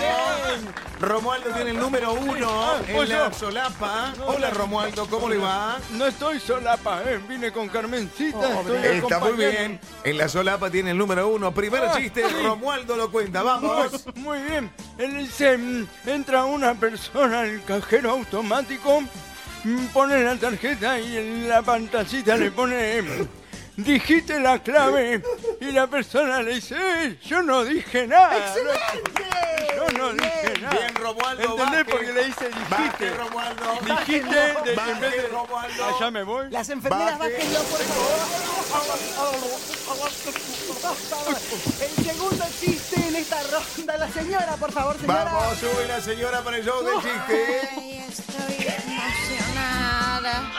Romualdo 1.01 1.51
tiene 1.51 1.71
el 1.71 1.79
número 1.79 2.13
uno 2.13 2.77
en 2.89 2.97
pues 2.97 3.09
la 3.09 3.33
solapa. 3.33 4.13
Hola 4.27 4.51
Romualdo, 4.51 5.07
¿cómo 5.07 5.29
le 5.29 5.39
va? 5.39 5.79
No 5.93 6.07
estoy 6.07 6.41
solapa, 6.41 7.03
¿eh? 7.07 7.21
Vine 7.29 7.53
con 7.53 7.69
Carmencita. 7.69 8.61
Estoy 8.61 8.77
Está 8.99 9.19
muy 9.21 9.33
bien. 9.35 9.79
En 10.03 10.19
la 10.19 10.29
solapa 10.29 10.69
tiene 10.71 10.91
el 10.91 10.99
número 10.99 11.29
uno. 11.29 11.55
Primer 11.55 11.85
Ah, 11.85 11.93
chiste, 11.97 12.29
sí. 12.29 12.35
Romualdo 12.45 12.97
lo 12.97 13.11
cuenta. 13.13 13.43
Vamos. 13.45 14.07
Muy 14.17 14.41
bien. 14.43 14.71
Él 14.99 15.19
dice, 15.19 15.57
mm, 15.57 15.87
entra 16.07 16.45
una 16.45 16.75
persona 16.75 17.41
al 17.43 17.63
cajero 17.65 18.11
automático, 18.11 19.01
mm, 19.65 19.87
pone 19.93 20.19
la 20.25 20.35
tarjeta 20.37 20.99
y 20.99 21.17
en 21.17 21.49
la 21.49 21.63
pantallita 21.63 22.37
le 22.37 22.51
pone, 22.51 23.03
mm, 23.03 23.29
digite 23.85 24.41
la 24.41 24.61
clave. 24.61 25.23
Y 25.61 25.67
la 25.71 25.87
persona 25.87 26.43
le 26.43 26.57
dice, 26.57 26.75
"Eh, 27.05 27.19
yo 27.25 27.41
no 27.43 27.65
dije 27.65 28.09
nada. 28.09 28.53
Yo 28.57 28.63
no 30.13 30.23
dije 30.23 30.61
nada. 30.61 30.77
Bien, 30.77 30.95
Romualdo. 30.95 31.43
¿Entendés 31.43 31.85
por 31.85 32.01
qué 32.01 32.13
le 32.13 32.25
dice 32.25 32.51
Baje, 32.71 32.83
dijiste? 32.83 33.11
Romualdo. 33.11 33.79
Dijiste, 33.83 34.37
de, 34.37 34.75
Baje, 34.75 34.91
en 34.91 35.01
vez 35.01 35.13
de, 35.23 35.29
Romualdo. 35.29 35.85
allá 35.85 36.11
me 36.11 36.23
voy. 36.23 36.51
Las 36.51 36.69
enfermeras, 36.71 37.19
bájenlo, 37.19 37.61
por 37.61 37.81
favor. 37.81 38.19
El 41.81 42.05
segundo 42.05 42.45
chiste 42.61 43.09
en 43.09 43.17
esta 43.17 43.37
ronda. 43.43 43.97
La 43.97 44.09
señora, 44.11 44.57
por 44.57 44.73
favor, 44.73 44.97
señora. 44.99 45.25
Vamos, 45.25 45.59
sube 45.59 45.87
la 45.89 46.01
señora 46.01 46.43
para 46.43 46.57
el 46.59 46.65
show 46.65 46.83
del 46.85 46.95
chiste. 46.95 47.61
Ay, 47.77 48.05
estoy 48.09 48.67
emocionada. 48.67 50.53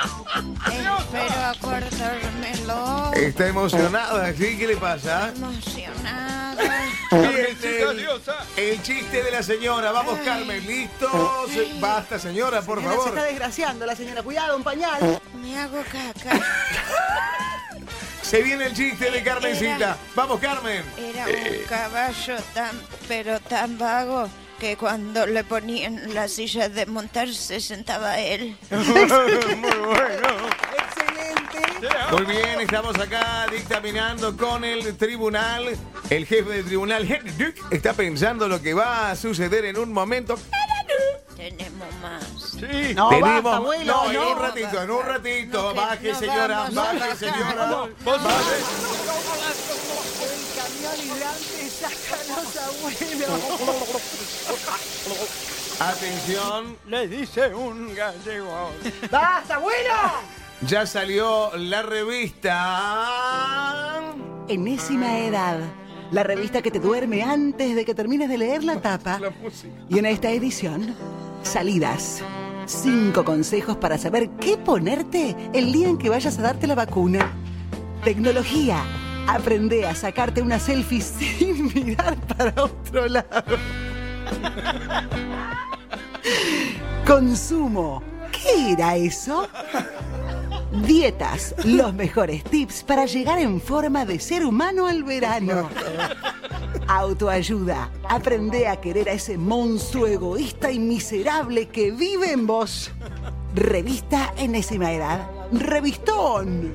Espero 1.00 1.46
acordármelo. 1.46 3.12
Está 3.14 3.48
emocionada, 3.48 4.34
¿sí? 4.34 4.58
¿Qué 4.58 4.68
le 4.68 4.78
pasa? 4.78 5.32
Emocionada. 5.36 6.39
El, 7.12 8.08
el 8.58 8.84
chiste 8.84 9.24
de 9.24 9.32
la 9.32 9.42
señora. 9.44 9.92
Vamos, 9.92 10.20
Carmen, 10.24 10.66
¿listos? 10.66 11.12
Basta, 11.80 12.20
señora, 12.20 12.62
por 12.62 12.80
Señora, 12.80 12.96
Se 12.96 13.02
favor. 13.02 13.18
está 13.18 13.24
desgraciando 13.30 13.86
la 13.86 13.96
señora. 13.96 14.22
Cuidado, 14.24 14.56
un 14.58 14.64
pañal. 14.64 15.22
Me 15.42 15.58
hago 15.58 15.82
caca. 15.92 16.40
Se 18.22 18.44
viene 18.44 18.66
el 18.68 18.74
chiste 18.76 19.10
de 19.10 19.24
Carmencita. 19.24 19.98
Vamos, 20.16 20.40
Carmen. 20.40 20.84
Era 20.98 21.26
un 21.26 21.64
caballo 21.68 22.36
tan, 22.54 22.80
pero 23.08 23.40
tan 23.40 23.78
vago 23.80 24.30
que 24.60 24.78
cuando 24.78 25.26
le 25.26 25.44
ponían 25.44 26.14
la 26.14 26.28
silla 26.28 26.70
de 26.70 26.86
montar 26.86 27.34
se 27.34 27.60
sentaba 27.60 28.20
él. 28.20 28.56
Muy 28.70 29.08
bien, 32.28 32.62
estamos 32.62 32.96
acá 32.98 33.46
dictaminando 33.52 34.36
con 34.36 34.64
el 34.64 34.98
tribunal. 34.98 35.78
El 36.10 36.26
jefe 36.26 36.50
del 36.50 36.66
tribunal, 36.66 37.10
Henry 37.10 37.32
Duke, 37.32 37.62
está 37.72 37.94
pensando 37.94 38.48
lo 38.48 38.62
que 38.62 38.74
va 38.74 39.12
a 39.12 39.16
suceder 39.16 39.66
en 39.66 39.78
un 39.78 39.94
momento. 39.94 40.38
Tenemos 41.36 41.88
más. 42.02 42.24
Sí. 42.60 42.94
No, 42.96 43.10
Tenemos- 43.10 43.44
basta, 43.44 43.58
abuelo. 43.58 43.94
no, 43.94 44.08
en 44.08 44.14
no. 44.14 44.32
un 44.32 44.40
ratito, 44.40 44.82
en 44.82 44.92
un 44.92 45.06
ratito. 45.06 45.62
No, 45.62 45.74
baje, 45.74 46.12
no 46.12 46.20
señora, 46.20 46.70
baje, 46.72 47.16
señora. 47.16 47.88
Vos- 48.04 48.24
Baje. 48.24 48.56
El 50.26 50.42
camión 50.56 51.18
hidrante 51.18 51.70
saca 51.70 52.16
a 52.22 52.42
los 52.42 52.58
abuelos. 52.58 53.42
Atención, 55.80 56.78
Le 56.88 57.08
dice 57.08 57.54
un 57.56 57.96
gallego. 57.96 58.72
¡Basta, 59.10 59.56
abuelo! 59.56 60.39
Ya 60.68 60.86
salió 60.86 61.56
la 61.58 61.82
revista. 61.82 62.52
Enésima 64.48 65.20
edad. 65.20 65.60
La 66.12 66.24
revista 66.24 66.62
que 66.62 66.72
te 66.72 66.80
duerme 66.80 67.24
antes 67.24 67.76
de 67.76 67.86
que 67.86 67.94
termines 67.94 68.30
de 68.30 68.38
leer 68.38 68.64
la 68.64 68.82
tapa. 68.82 69.20
Y 69.90 70.00
en 70.00 70.06
esta 70.08 70.32
edición, 70.32 70.96
salidas. 71.44 72.24
Cinco 72.66 73.24
consejos 73.24 73.78
para 73.78 73.98
saber 73.98 74.30
qué 74.42 74.58
ponerte 74.58 75.36
el 75.54 75.72
día 75.72 75.88
en 75.88 75.98
que 75.98 76.10
vayas 76.10 76.38
a 76.40 76.42
darte 76.42 76.68
la 76.68 76.76
vacuna. 76.76 77.32
Tecnología. 78.04 78.84
Aprende 79.28 79.86
a 79.86 79.94
sacarte 79.94 80.42
una 80.42 80.58
selfie 80.58 81.02
sin 81.04 81.72
mirar 81.74 82.18
para 82.28 82.64
otro 82.64 83.08
lado. 83.08 83.58
Consumo. 87.06 88.02
¿Qué 88.32 88.72
era 88.72 88.96
eso? 88.96 89.48
Dietas, 90.72 91.56
los 91.66 91.94
mejores 91.94 92.44
tips 92.44 92.84
para 92.84 93.06
llegar 93.06 93.40
en 93.40 93.60
forma 93.60 94.06
de 94.06 94.20
ser 94.20 94.46
humano 94.46 94.86
al 94.88 95.04
verano. 95.04 95.68
Autoayuda, 96.88 97.90
aprende 98.08 98.68
a 98.68 98.76
querer 98.80 99.10
a 99.10 99.14
ese 99.14 99.38
monstruo 99.38 100.06
egoísta 100.08 100.72
y 100.72 100.80
miserable 100.80 101.68
que 101.70 101.92
vive 101.92 102.32
en 102.32 102.46
vos. 102.46 102.92
Revista 103.56 104.34
Enésima 104.38 104.92
Edad. 104.94 105.28
Revistón. 105.52 106.72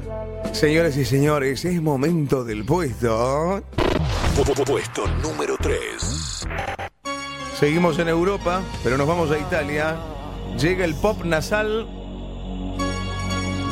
Señoras 0.53 0.97
y 0.97 1.05
señores, 1.05 1.65
es 1.65 1.81
momento 1.81 2.43
del 2.45 2.65
puesto. 2.65 3.63
Pu- 4.37 4.65
Puesto 4.67 5.07
número 5.23 5.57
3. 5.61 6.47
Seguimos 7.59 7.99
en 8.01 8.09
Europa, 8.09 8.61
pero 8.83 8.99
nos 8.99 9.07
vamos 9.07 9.31
a 9.31 9.39
Italia. 9.39 9.97
Llega 10.59 10.85
el 10.85 10.95
pop 10.97 11.25
nasal 11.25 11.89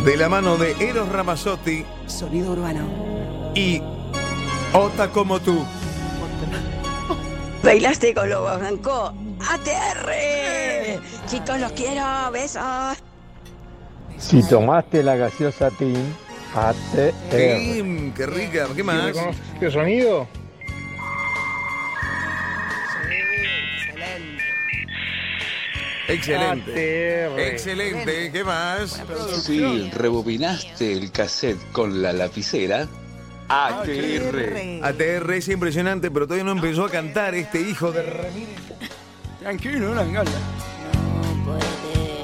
de 0.05 0.17
la 0.17 0.29
mano 0.29 0.57
de 0.57 0.73
Eros 0.81 1.09
Ramazzotti 1.09 1.85
Sonido 2.07 2.53
urbano. 2.53 3.53
y 3.55 3.81
Ota 4.73 5.09
como 5.09 5.39
tú. 5.39 5.65
Bailaste 7.63 8.15
con 8.15 8.31
Lobo 8.31 8.57
Blanco. 8.59 9.13
ATR. 9.51 11.01
Chicos, 11.27 11.61
los 11.61 11.73
quiero. 11.73 12.03
Besos. 12.33 12.63
Si 14.19 14.43
tomaste 14.49 15.03
la 15.03 15.17
gaseosa 15.17 15.71
Tim, 15.71 15.95
ATR. 16.55 17.13
Kim, 17.31 18.13
qué 18.15 18.27
rica, 18.27 18.67
¿qué 18.75 18.83
más? 18.83 19.13
¿Qué 19.61 19.71
sonido? 19.71 20.27
Excelente. 26.13 27.27
ATR. 27.27 27.41
Excelente, 27.41 28.31
¿qué 28.33 28.45
más? 28.45 29.03
Si 29.43 29.91
rebobinaste 29.91 30.93
el 30.93 31.11
cassette 31.11 31.61
con 31.73 32.03
la 32.03 32.13
lapicera, 32.13 32.89
ATR. 33.49 34.81
ATR 34.83 35.33
es 35.35 35.49
impresionante, 35.49 36.11
pero 36.11 36.27
todavía 36.27 36.45
no 36.45 36.53
empezó 36.53 36.85
a 36.85 36.91
cantar 36.91 37.35
este 37.35 37.61
hijo 37.61 37.93
de 37.93 38.03
Ramírez. 38.03 38.57
Tranquilo, 39.41 39.95
la 39.95 40.05
gala. 40.05 40.31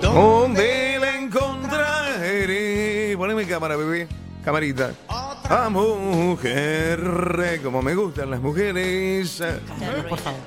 ¿Dónde 0.00 0.98
la 1.00 1.18
encontraré? 1.18 3.14
Poneme 3.16 3.46
cámara, 3.46 3.76
bebé. 3.76 4.08
Camarita. 4.48 4.94
A 5.10 5.68
mujer, 5.68 7.60
como 7.62 7.82
me 7.82 7.94
gustan 7.94 8.30
las 8.30 8.40
mujeres. 8.40 9.42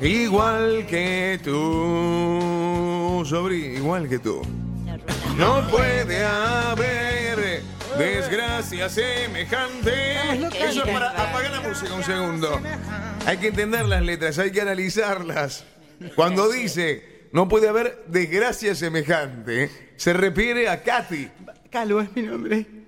Igual 0.02 0.88
que 0.88 1.40
tú, 1.44 3.24
Sobri, 3.24 3.76
igual 3.76 4.10
que 4.10 4.18
tú. 4.18 4.42
No 5.38 5.68
puede 5.70 6.26
haber 6.26 7.62
desgracia 7.96 8.90
semejante. 8.90 10.16
Eso 10.68 10.84
es 10.84 10.92
para 10.92 11.12
apagar 11.12 11.52
la 11.52 11.62
música 11.62 11.94
un 11.94 12.04
segundo. 12.04 12.60
Hay 13.28 13.38
que 13.38 13.50
entender 13.50 13.86
las 13.86 14.02
letras, 14.02 14.40
hay 14.40 14.52
que 14.52 14.62
analizarlas. 14.62 15.64
Cuando 16.16 16.52
dice 16.52 17.28
no 17.34 17.48
puede 17.48 17.70
haber 17.70 18.04
desgracia 18.08 18.74
semejante, 18.74 19.70
se 19.96 20.12
refiere 20.14 20.70
a 20.70 20.82
Katy. 20.82 21.30
Calvo 21.70 22.02
es 22.02 22.12
mi 22.16 22.24
nombre. 22.24 22.81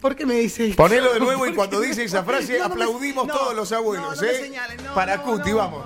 ¿Por 0.00 0.14
qué 0.16 0.26
me 0.26 0.34
dice 0.34 0.66
esto? 0.68 0.76
Ponelo 0.76 1.12
de 1.14 1.20
nuevo 1.24 1.40
¿Por 1.40 1.48
y 1.50 1.54
cuando 1.54 1.80
dice 1.80 2.04
esa 2.04 2.22
frase 2.24 2.58
No, 2.58 2.68
no 2.68 2.74
me- 2.74 2.84
aplaudimos 2.84 3.26
no, 3.26 3.34
todos 3.34 3.54
los 3.54 3.70
abuelos, 3.72 4.08
no, 4.10 4.14
no 4.16 4.22
me 4.22 4.28
¿eh? 4.28 4.52
Para 4.94 5.16
no, 5.18 5.22
Cuti, 5.24 5.50
no, 5.50 5.56
vamos. 5.56 5.84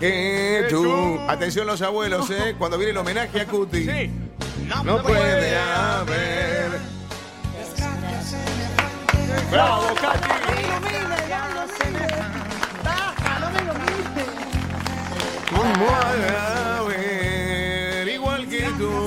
Que 0.00 0.66
tú. 0.70 1.18
Atención 1.28 1.66
los 1.66 1.82
abuelos, 1.82 2.30
¿eh? 2.30 2.54
Cuando 2.58 2.78
viene 2.78 2.92
el 2.92 2.98
homenaje 2.98 3.40
a 3.40 3.46
Cuti. 3.46 3.86
No 4.84 5.02
puede 5.02 5.56
haber. 5.56 6.80
¡Bravo, 9.50 9.86
Katy! 10.00 10.28
No 15.52 15.62
puede 15.74 16.36
haber. 16.36 18.08
Igual 18.08 18.48
que 18.48 18.62
tú. 18.78 19.05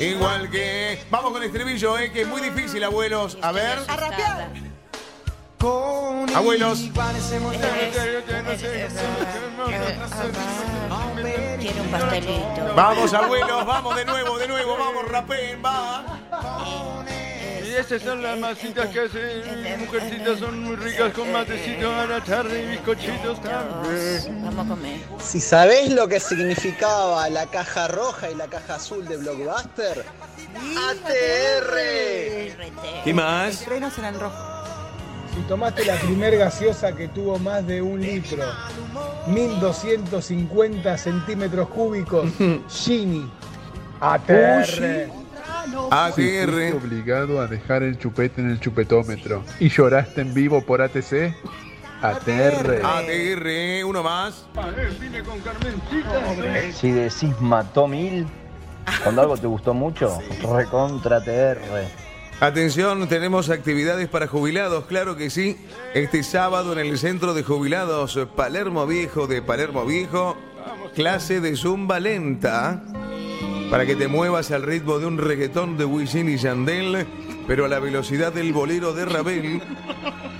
Igual 0.00 0.50
que. 0.50 1.00
Vamos 1.10 1.32
con 1.32 1.42
el 1.42 1.48
estribillo, 1.48 1.98
¿eh? 1.98 2.12
Que 2.12 2.22
es 2.22 2.28
muy 2.28 2.40
difícil, 2.40 2.82
abuelos. 2.84 3.38
A 3.42 3.52
ver. 3.52 3.78
A 3.88 3.96
rapear. 3.96 4.50
Abuelos. 6.34 6.90
Quiero 11.58 11.82
un 11.82 11.88
pastelito. 11.90 12.74
Vamos, 12.76 13.14
abuelos, 13.14 13.66
vamos 13.66 13.96
de 13.96 14.04
nuevo, 14.04 14.38
de 14.38 14.48
nuevo, 14.48 14.76
vamos, 14.78 15.08
rapeen, 15.08 15.62
va. 15.64 16.04
Esas 17.78 18.02
son 18.02 18.20
las 18.22 18.36
masitas 18.38 18.88
que 18.88 19.00
hacen 19.02 19.78
mujercitas, 19.78 20.40
son 20.40 20.64
muy 20.64 20.74
ricas 20.74 21.12
con 21.12 21.30
matecito 21.30 21.94
a 21.94 22.06
la 22.06 22.20
tarde 22.24 22.64
y 22.64 22.66
bizcochitos 22.70 23.40
también. 23.40 24.42
Vamos 24.42 24.66
a 24.66 24.68
comer. 24.70 25.00
Si 25.20 25.40
sabés 25.40 25.92
lo 25.92 26.08
que 26.08 26.18
significaba 26.18 27.28
la 27.30 27.46
caja 27.46 27.86
roja 27.86 28.30
y 28.30 28.34
la 28.34 28.48
caja 28.48 28.74
azul 28.74 29.06
de 29.06 29.16
Blockbuster, 29.18 30.04
ATR. 30.88 31.74
¿Qué 33.04 33.14
más? 33.14 33.64
Frenos 33.64 33.96
eran 33.96 34.18
rojos. 34.18 34.40
Si 35.34 35.40
tomaste 35.42 35.84
la 35.84 35.94
primer 35.96 36.36
gaseosa 36.36 36.96
que 36.96 37.06
tuvo 37.06 37.38
más 37.38 37.64
de 37.64 37.80
un 37.80 38.00
litro, 38.00 38.42
1250 39.28 40.98
centímetros 40.98 41.68
cúbicos, 41.68 42.28
Gini. 42.68 43.30
ATR. 44.00 45.27
ATR. 45.90 46.76
obligado 46.76 47.40
a 47.40 47.46
dejar 47.46 47.82
el 47.82 47.98
chupete 47.98 48.40
en 48.40 48.50
el 48.50 48.60
chupetómetro 48.60 49.42
y 49.60 49.68
lloraste 49.68 50.20
en 50.20 50.34
vivo 50.34 50.62
por 50.62 50.82
ATC. 50.82 51.34
ATR. 52.00 52.80
ATR, 52.84 53.84
uno 53.84 54.02
más. 54.02 54.46
Vine 55.00 55.22
con 55.22 55.40
Carmencita. 55.40 56.72
Si 56.72 56.90
decís 56.92 57.40
mató 57.40 57.88
mil, 57.88 58.26
cuando 59.02 59.22
algo 59.22 59.36
te 59.36 59.46
gustó 59.46 59.74
mucho, 59.74 60.18
recontra 60.54 61.20
TR. 61.22 61.58
Atención, 62.40 63.08
tenemos 63.08 63.50
actividades 63.50 64.08
para 64.08 64.28
jubilados, 64.28 64.84
claro 64.84 65.16
que 65.16 65.28
sí. 65.28 65.56
Este 65.92 66.22
sábado 66.22 66.72
en 66.72 66.78
el 66.78 66.96
Centro 66.96 67.34
de 67.34 67.42
Jubilados 67.42 68.16
Palermo 68.36 68.86
Viejo 68.86 69.26
de 69.26 69.42
Palermo 69.42 69.84
Viejo, 69.84 70.36
clase 70.94 71.40
de 71.40 71.56
Zumba 71.56 71.98
lenta. 71.98 72.80
Para 73.70 73.84
que 73.84 73.96
te 73.96 74.08
muevas 74.08 74.50
al 74.50 74.62
ritmo 74.62 74.98
de 74.98 75.06
un 75.06 75.18
reggaetón 75.18 75.76
de 75.76 75.84
Wisin 75.84 76.28
y 76.28 76.36
Yandel, 76.36 77.06
pero 77.46 77.66
a 77.66 77.68
la 77.68 77.78
velocidad 77.78 78.32
del 78.32 78.52
bolero 78.52 78.94
de 78.94 79.04
Ravel. 79.04 79.62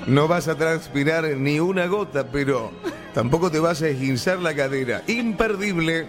No 0.06 0.28
vas 0.28 0.48
a 0.48 0.56
transpirar 0.56 1.24
ni 1.36 1.60
una 1.60 1.86
gota, 1.86 2.28
pero 2.32 2.72
tampoco 3.12 3.50
te 3.50 3.58
vas 3.58 3.82
a 3.82 3.88
esguinzar 3.88 4.38
la 4.38 4.54
cadera. 4.54 5.02
Imperdible. 5.06 6.06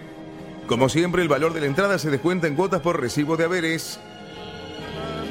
Como 0.66 0.88
siempre, 0.88 1.20
el 1.22 1.28
valor 1.28 1.52
de 1.52 1.60
la 1.60 1.66
entrada 1.66 1.98
se 1.98 2.10
descuenta 2.10 2.46
en 2.46 2.54
cuotas 2.54 2.80
por 2.80 3.00
recibo 3.00 3.36
de 3.36 3.44
haberes. 3.44 4.00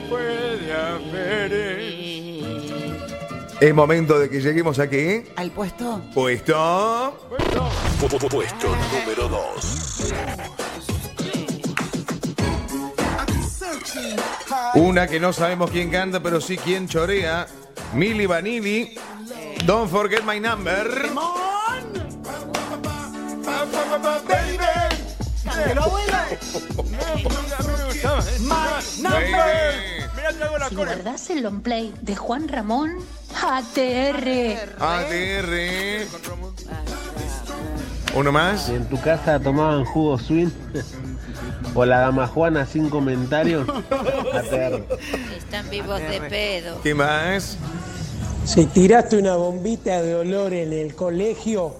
Puede 0.10 0.74
haber. 0.74 1.54
Es 3.60 3.76
momento 3.76 4.20
de 4.20 4.30
que 4.30 4.40
lleguemos 4.40 4.80
a 4.80 4.90
qué? 4.90 5.32
¿Al 5.36 5.52
puesto? 5.52 6.02
Puesto. 6.14 7.18
Puesto 8.30 8.68
número 8.68 9.28
2. 9.28 10.69
Una 14.76 15.08
que 15.08 15.20
no 15.20 15.34
sabemos 15.34 15.72
quién 15.72 15.90
canta, 15.90 16.20
pero 16.20 16.42
sí 16.42 16.58
quién 16.58 16.88
chorea. 16.88 17.48
Milli 17.94 18.26
Vanilli. 18.26 18.96
Don't 19.66 19.90
forget 19.90 20.24
my 20.24 20.40
number. 20.40 21.10
Si 31.18 31.34
el 31.34 31.44
long 31.44 31.62
play 31.62 31.94
de 32.02 32.16
Juan 32.16 32.48
Ramón, 32.48 32.98
ATR. 33.42 34.28
ATR. 34.80 36.08
Uno 38.16 38.32
más. 38.32 38.70
En 38.70 38.88
tu 38.88 39.00
casa 39.02 39.40
tomaban 39.40 39.86
jugo 39.86 40.18
swing 40.18 40.50
o 41.74 41.86
la 41.86 42.00
dama 42.00 42.28
Juana 42.28 42.66
sin 42.66 42.90
comentarios, 42.90 43.68
ATR. 44.34 44.84
Están 45.38 45.70
vivos 45.70 46.00
de 46.00 46.22
pedo. 46.30 46.82
¿Qué 46.82 46.94
más? 46.94 47.58
Si 48.46 48.66
tiraste 48.66 49.18
una 49.18 49.36
bombita 49.36 50.02
de 50.02 50.16
olor 50.16 50.54
en 50.54 50.74
el 50.74 50.96
colegio, 50.96 51.76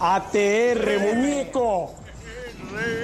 ATR, 0.00 1.14
muñeco. 1.14 1.94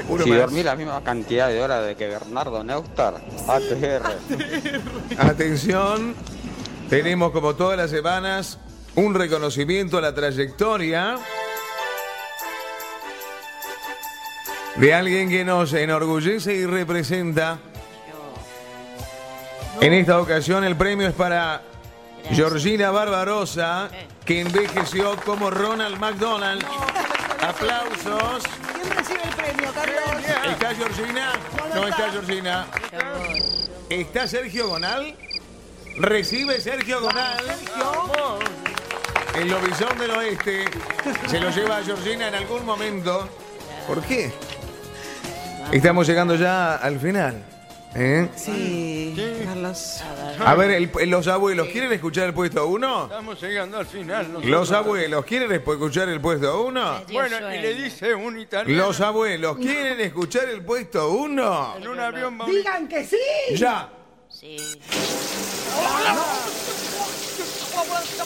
Uno 0.09 0.25
si 0.25 0.31
dormí 0.31 0.63
la 0.63 0.77
misma 0.77 1.03
cantidad 1.03 1.49
de 1.49 1.63
horas 1.63 1.87
de 1.87 1.95
que 1.95 2.09
Bernardo 2.09 2.63
Neustadt, 2.65 3.17
ATR. 3.49 4.03
Atención. 5.19 6.15
Tenemos 6.89 7.33
como 7.33 7.55
todas 7.55 7.79
las 7.79 7.91
semanas 7.91 8.59
un 8.95 9.15
reconocimiento 9.15 9.97
a 9.99 10.03
la 10.03 10.15
trayectoria 10.15 11.17
de 14.77 14.95
alguien 14.95 15.29
que 15.29 15.45
nos 15.45 15.73
enorgullece 15.73 16.55
y 16.55 16.67
representa. 16.67 17.59
En 19.81 19.93
esta 19.93 20.21
ocasión 20.21 20.65
el 20.65 20.77
premio 20.77 21.09
es 21.09 21.15
para 21.15 21.63
Georgina 22.31 22.91
Barbarosa, 22.91 23.91
que 24.25 24.41
envejeció 24.41 25.17
como 25.25 25.51
Ronald 25.51 25.99
McDonald. 25.99 26.65
Aplausos. 27.41 28.45
¿Quién 28.73 28.91
recibe 28.97 29.23
el 29.25 29.35
premio, 29.35 29.73
Carlos? 29.75 30.25
¿Está 30.49 30.75
Georgina? 30.75 31.33
No 31.75 31.89
está 31.89 32.11
Georgina. 32.11 32.67
¿Está 33.91 34.29
Sergio 34.29 34.69
Gonal? 34.69 35.17
Recibe 35.99 36.61
Sergio 36.61 37.01
Gonal. 37.01 37.45
El 39.35 39.49
lobizón 39.49 39.99
del 39.99 40.11
oeste 40.13 40.65
se 41.27 41.41
lo 41.41 41.51
lleva 41.51 41.79
a 41.79 41.83
Georgina 41.83 42.29
en 42.29 42.35
algún 42.35 42.65
momento. 42.65 43.29
¿Por 43.87 44.03
qué? 44.03 44.33
Estamos 45.73 46.07
llegando 46.07 46.35
ya 46.35 46.75
al 46.77 46.99
final. 47.01 47.43
¿eh? 47.95 48.29
Sí, 48.37 49.15
Carlos. 49.45 50.01
A 50.45 50.55
ver, 50.55 50.71
el- 50.71 51.11
los 51.11 51.27
abuelos, 51.29 51.69
¿quieren 51.69 51.93
escuchar 51.93 52.27
el 52.27 52.35
puesto 52.35 52.67
1? 52.67 53.05
Estamos 53.05 53.41
llegando 53.41 53.79
al 53.79 53.87
final. 53.87 54.29
nosotros. 54.29 54.51
Los 54.51 54.73
abuelos, 54.73 55.25
¿quieren 55.25 55.53
escuchar 55.53 56.09
el 56.09 56.21
puesto 56.21 56.63
1? 56.65 57.03
Bueno, 57.13 57.55
y 57.55 57.59
le 57.61 57.75
dice 57.75 58.15
un 58.15 58.39
italiano. 58.39 58.87
Los 58.87 59.01
abuelos, 59.01 59.57
¿quieren 59.59 60.01
escuchar 60.01 60.49
el 60.49 60.63
puesto 60.65 61.11
1? 61.11 61.77
En 61.79 61.89
un 61.89 62.01
avión 62.01 62.39
va 62.41 62.45
un- 62.45 62.51
¡Digan 62.51 62.89
que 62.89 63.05
sí! 63.05 63.17
Ya. 63.57 63.89
Sí. 64.29 64.57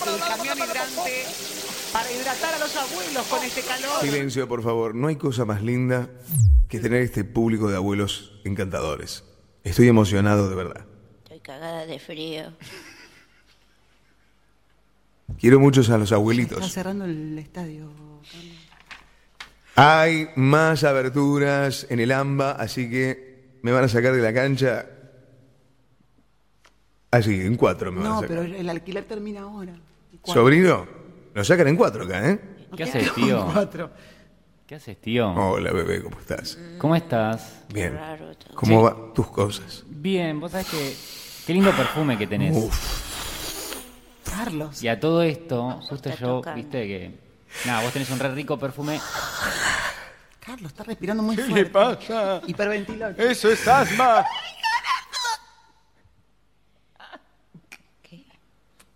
El 0.06 0.20
camión 0.20 0.58
hidrante 0.58 1.24
para 1.92 2.10
hidratar 2.12 2.54
a 2.54 2.58
los 2.58 2.76
abuelos 2.76 3.26
con 3.26 3.42
este 3.44 3.62
calor. 3.62 4.00
Silencio, 4.00 4.46
por 4.48 4.62
favor. 4.62 4.94
No 4.94 5.08
hay 5.08 5.16
cosa 5.16 5.44
más 5.44 5.62
linda 5.62 6.08
que 6.68 6.80
tener 6.80 7.02
este 7.02 7.24
público 7.24 7.68
de 7.70 7.76
abuelos 7.76 8.40
encantadores. 8.44 9.24
Estoy 9.64 9.88
emocionado 9.88 10.48
de 10.48 10.54
verdad. 10.56 10.84
Estoy 11.24 11.40
cagada 11.40 11.86
de 11.86 11.98
frío. 11.98 12.52
Quiero 15.38 15.60
muchos 15.60 15.90
a 15.90 15.98
los 15.98 16.04
Está 16.08 16.16
abuelitos. 16.16 16.72
cerrando 16.72 17.04
el 17.04 17.38
estadio. 17.38 17.90
Hay 19.74 20.28
más 20.36 20.84
aberturas 20.84 21.86
en 21.90 22.00
el 22.00 22.12
AMBA, 22.12 22.52
así 22.52 22.88
que 22.88 23.58
me 23.62 23.72
van 23.72 23.84
a 23.84 23.88
sacar 23.88 24.14
de 24.14 24.22
la 24.22 24.32
cancha. 24.32 24.86
Así, 27.10 27.40
en 27.40 27.56
cuatro 27.56 27.92
me 27.92 27.98
van 27.98 28.06
a 28.06 28.08
No, 28.08 28.20
sacar. 28.20 28.28
pero 28.38 28.42
el 28.56 28.68
alquiler 28.68 29.04
termina 29.04 29.42
ahora. 29.42 29.74
Sobrino, 30.24 30.86
nos 31.34 31.46
sacan 31.46 31.68
en 31.68 31.76
cuatro 31.76 32.04
acá, 32.04 32.30
¿eh? 32.30 32.40
¿Qué 32.76 32.84
haces, 32.84 33.12
tío? 33.14 33.48
Cuatro. 33.52 33.90
¿Qué 34.66 34.74
haces, 34.74 35.00
tío? 35.00 35.30
Hola, 35.32 35.72
bebé, 35.72 36.02
¿cómo 36.02 36.18
estás? 36.18 36.58
¿Cómo 36.78 36.96
estás? 36.96 37.62
Bien. 37.72 37.98
¿Cómo 38.54 38.88
Sí. 38.88 38.94
van 38.94 39.14
tus 39.14 39.28
cosas? 39.28 39.84
Bien, 39.86 40.40
vos 40.40 40.50
sabés 40.50 40.66
que. 40.68 40.96
Qué 41.46 41.52
lindo 41.52 41.70
perfume 41.70 42.18
que 42.18 42.26
tenés. 42.26 42.56
Carlos. 44.24 44.82
Y 44.82 44.88
a 44.88 44.98
todo 44.98 45.22
esto, 45.22 45.70
justo 45.82 45.94
está 45.94 46.16
yo, 46.16 46.36
tocando. 46.38 46.56
viste 46.56 46.86
que. 46.86 47.14
Nada, 47.64 47.82
vos 47.84 47.92
tenés 47.92 48.10
un 48.10 48.18
re 48.18 48.30
rico 48.34 48.58
perfume. 48.58 49.00
Carlos 50.40 50.72
está 50.72 50.82
respirando 50.82 51.22
muy 51.22 51.36
¿Qué 51.36 51.42
fuerte. 51.42 51.62
le 51.64 51.70
pasa? 51.70 52.40
Hiperventiló. 52.46 53.08
Eso 53.10 53.50
es 53.50 53.66
asma. 53.68 54.24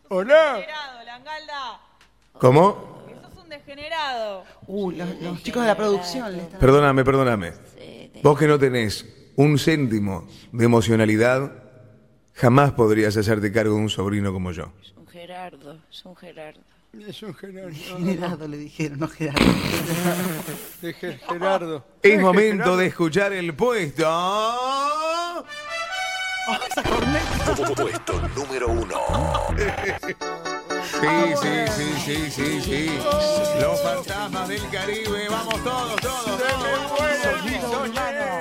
Hola. 0.09 0.55
Degenerado, 0.55 1.05
Langalda. 1.05 1.81
¿Cómo? 2.41 3.00
Degenerado. 3.51 4.45
Uh, 4.67 4.91
los, 4.93 5.21
los 5.21 5.43
chicos 5.43 5.63
de 5.63 5.69
la 5.69 5.77
producción 5.77 6.33
le 6.33 6.43
están... 6.45 6.59
Perdóname, 6.61 7.05
perdóname. 7.05 7.53
Vos 8.23 8.39
que 8.39 8.47
no 8.47 8.59
tenés 8.59 9.05
un 9.37 9.59
céntimo 9.59 10.27
de 10.53 10.65
emocionalidad, 10.65 11.53
jamás 12.35 12.73
podrías 12.73 13.17
hacerte 13.17 13.53
cargo 13.53 13.75
de 13.75 13.81
un 13.81 13.91
sobrino 13.91 14.33
como 14.33 14.53
yo. 14.53 14.73
Es 14.83 14.93
un 14.97 15.07
Gerardo, 15.07 15.79
es 15.91 16.05
un 16.05 16.17
Gerardo. 16.17 16.61
Es 17.07 17.23
un 17.23 17.35
Gerardo. 17.35 17.71
Gerardo 18.05 18.49
le 18.49 18.57
dijeron, 18.57 18.99
no 18.99 19.09
Gerardo. 19.09 19.41
De 20.83 20.95
Ger- 20.95 21.19
Gerardo. 21.21 21.85
Es 22.03 22.11
Deje, 22.13 22.19
momento 22.23 22.53
Gerardo. 22.65 22.77
de 22.79 22.87
escuchar 22.87 23.33
el 23.33 23.55
puesto. 23.55 24.05
Puesto 27.77 28.29
número 28.35 28.69
1. 28.69 28.89
Sí, 31.01 31.07
sí, 31.41 31.67
sí, 31.77 32.31
sí, 32.31 32.31
sí, 32.31 32.61
sí. 32.61 32.91
Los 33.61 33.81
fantasmas 33.81 34.49
del 34.49 34.69
Caribe. 34.69 35.29
Vamos 35.31 35.65
todos, 35.65 36.01
todos, 36.01 36.25
todos. 36.25 36.61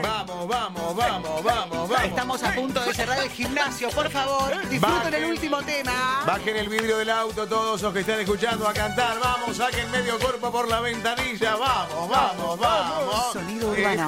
Vamos, 0.02 0.48
vamos, 0.48 0.96
vamos, 0.96 1.44
vamos, 1.44 1.44
vamos. 1.44 2.04
Estamos 2.04 2.44
a 2.44 2.54
punto 2.54 2.82
de 2.82 2.94
cerrar 2.94 3.20
el 3.24 3.30
gimnasio, 3.30 3.90
por 3.92 4.10
favor. 4.10 4.52
Disfruten 4.70 5.14
el 5.14 5.26
último 5.26 5.62
tema. 5.64 6.24
Bajen 6.28 6.58
el 6.58 6.68
vidrio 6.68 6.98
del 6.98 7.10
auto 7.10 7.48
todos 7.48 7.82
los 7.82 7.94
que 7.94 8.02
están 8.02 8.20
escuchando 8.20 8.68
a 8.68 8.74
cantar. 8.74 9.20
Vamos, 9.20 9.56
saquen 9.56 9.90
medio 9.92 10.20
cuerpo 10.20 10.52
por 10.52 10.68
la 10.68 10.82
ventanilla. 10.82 11.56
Vamos, 11.56 12.10
vamos, 12.10 12.60
vamos. 12.60 13.34
Sonido 13.34 13.72
urbano. 13.72 14.08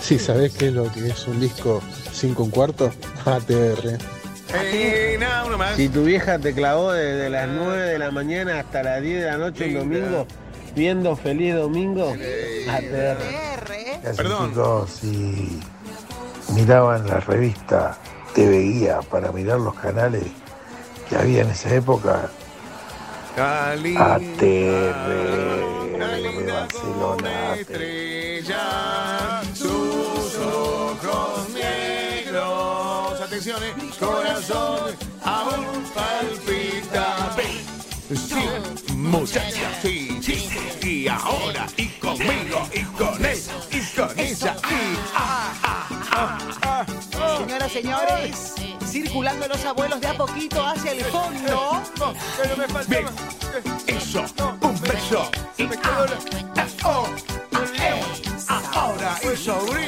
Sí, 0.00 0.18
¿sabés 0.18 0.52
qué 0.54 0.66
es 0.66 0.72
lo 0.74 0.92
que 0.92 1.08
es 1.08 1.26
un 1.26 1.40
disco 1.40 1.80
5 2.12 2.42
un 2.42 2.50
cuarto? 2.50 2.92
ATR. 3.24 4.17
Eh, 4.54 5.18
más. 5.58 5.76
Si 5.76 5.88
tu 5.88 6.04
vieja 6.04 6.38
te 6.38 6.54
clavó 6.54 6.92
desde 6.92 7.28
las 7.30 7.48
9 7.48 7.82
de 7.82 7.98
la 7.98 8.10
mañana 8.10 8.60
hasta 8.60 8.82
las 8.82 9.02
10 9.02 9.20
de 9.20 9.30
la 9.30 9.36
noche 9.36 9.66
un 9.66 9.74
domingo, 9.74 10.26
viendo 10.74 11.16
Feliz 11.16 11.54
Domingo, 11.54 12.14
ATR. 12.70 14.16
Perdón. 14.16 14.50
Chicos, 14.50 14.90
si 14.90 15.60
miraban 16.54 17.06
la 17.06 17.20
revista 17.20 17.98
TV 18.34 18.60
Guía 18.62 19.00
para 19.10 19.32
mirar 19.32 19.60
los 19.60 19.74
canales 19.74 20.24
que 21.08 21.16
había 21.16 21.42
en 21.42 21.50
esa 21.50 21.74
época, 21.74 22.30
Cali. 23.36 23.96
ATR 23.96 25.08
de 26.38 26.52
Barcelona, 26.52 27.52
ATR. 27.52 29.37
Corazón 34.00 34.96
aún 35.22 35.84
palpita. 35.94 37.36
Sí, 38.12 38.94
muchacha, 38.96 39.80
sí, 39.80 40.18
sí. 40.20 40.48
Y 40.82 41.06
ahora, 41.06 41.68
y 41.76 41.86
conmigo, 42.00 42.68
y 42.74 42.82
con 42.82 43.24
él, 43.24 43.38
y 43.70 43.96
con 43.96 44.18
ella. 44.18 44.56
y 44.68 44.96
ah, 45.14 45.54
ah, 45.62 46.38
ah, 46.62 46.86
Señoras, 47.38 47.70
señores, 47.70 48.54
circulando 48.84 49.46
los 49.46 49.64
abuelos 49.64 50.00
de 50.00 50.08
a 50.08 50.14
poquito 50.14 50.66
hacia 50.66 50.90
el 50.90 51.04
fondo. 51.04 51.80
Bien, 52.88 53.04
eh, 53.06 53.84
eso, 53.86 54.24
un 54.62 54.80
beso. 54.80 55.30
Y 55.56 55.62
oh, 56.84 57.06
eh, 57.78 58.02
ahora, 58.74 59.16
eso, 59.22 59.60
un 59.70 59.78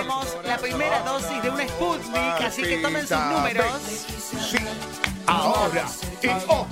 Regalaremos 0.00 0.38
la 0.46 0.58
primera 0.58 1.02
dosis 1.02 1.42
de 1.42 1.50
un 1.50 1.60
Sputnik, 1.68 2.40
así 2.42 2.62
que 2.62 2.78
tomen 2.78 3.06
sus 3.06 3.18
números. 3.18 3.66
Sí, 4.50 4.58
ahora. 5.26 5.86
Y 6.22 6.28
oh, 6.48 6.66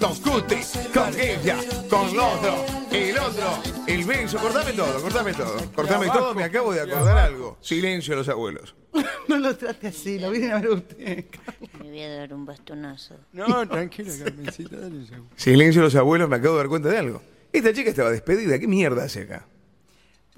los 0.00 0.20
cutis 0.20 0.78
con 0.94 1.18
ella, 1.18 1.56
con 1.88 2.08
el 2.08 2.18
otro, 2.18 2.64
el 2.92 3.18
otro, 3.18 3.58
el 3.86 4.04
beso. 4.04 4.38
Cortame 4.38 4.72
todo, 4.72 5.02
cortame 5.02 5.34
todo. 5.34 5.72
Cortame 5.74 6.06
todo, 6.06 6.34
me 6.34 6.44
acabo 6.44 6.72
de 6.72 6.80
acordar 6.80 7.18
algo. 7.18 7.58
Silencio 7.60 8.14
a 8.14 8.18
los 8.18 8.28
abuelos. 8.28 8.74
No 9.28 9.38
lo 9.38 9.54
trate 9.54 9.88
así, 9.88 10.18
lo 10.18 10.30
viene 10.30 10.50
a 10.52 10.58
ver 10.58 10.70
usted. 10.70 11.26
Me 11.82 11.90
voy 11.90 12.02
a 12.02 12.16
dar 12.16 12.32
un 12.32 12.46
bastonazo. 12.46 13.14
No, 13.34 13.68
tranquila, 13.68 14.10
Carmencita, 14.24 14.76
dale 14.76 15.06
Silencio 15.36 15.82
a 15.82 15.84
los 15.84 15.94
abuelos, 15.96 16.30
me 16.30 16.36
acabo 16.36 16.54
de 16.54 16.60
dar 16.62 16.68
cuenta 16.68 16.88
de 16.88 16.96
algo. 16.96 17.22
Esta 17.52 17.74
chica 17.74 17.90
estaba 17.90 18.10
despedida. 18.10 18.58
¿Qué 18.58 18.66
mierda 18.66 19.04
hace 19.04 19.22
acá? 19.22 19.46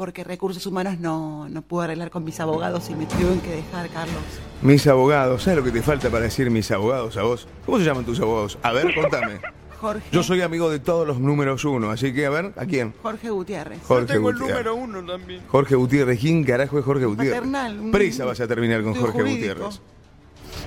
Porque 0.00 0.24
recursos 0.24 0.64
humanos 0.64 0.98
no, 0.98 1.46
no 1.50 1.60
pude 1.60 1.84
arreglar 1.84 2.10
con 2.10 2.24
mis 2.24 2.40
abogados 2.40 2.88
y 2.88 2.94
me 2.94 3.04
tuvieron 3.04 3.38
que 3.40 3.56
dejar, 3.56 3.86
Carlos. 3.90 4.16
Mis 4.62 4.86
abogados, 4.86 5.42
¿sabes 5.42 5.58
lo 5.58 5.62
que 5.64 5.72
te 5.72 5.82
falta 5.82 6.08
para 6.08 6.24
decir 6.24 6.50
mis 6.50 6.70
abogados 6.70 7.18
a 7.18 7.22
vos? 7.22 7.46
¿Cómo 7.66 7.76
se 7.78 7.84
llaman 7.84 8.06
tus 8.06 8.18
abogados? 8.18 8.56
A 8.62 8.72
ver, 8.72 8.94
contame. 8.94 9.40
Jorge, 9.78 10.02
Yo 10.10 10.22
soy 10.22 10.40
amigo 10.40 10.70
de 10.70 10.78
todos 10.78 11.06
los 11.06 11.20
números 11.20 11.66
uno, 11.66 11.90
así 11.90 12.14
que 12.14 12.24
a 12.24 12.30
ver, 12.30 12.54
¿a 12.56 12.64
quién? 12.64 12.94
Jorge 13.02 13.28
Gutiérrez. 13.28 13.80
Jorge 13.86 14.06
Yo 14.06 14.14
tengo 14.14 14.30
el 14.30 14.38
número 14.38 14.74
uno 14.74 15.04
también. 15.04 15.42
Jorge 15.48 15.74
Gutiérrez, 15.74 16.18
¿quién 16.18 16.44
carajo 16.44 16.78
es 16.78 16.84
Jorge 16.86 17.04
Gutiérrez? 17.04 17.34
Paternal, 17.34 17.78
un- 17.78 17.90
Presa 17.90 18.24
vas 18.24 18.40
a 18.40 18.48
terminar 18.48 18.82
con 18.82 18.94
Jorge 18.94 19.12
jurídico. 19.20 19.52
Gutiérrez. 19.52 19.80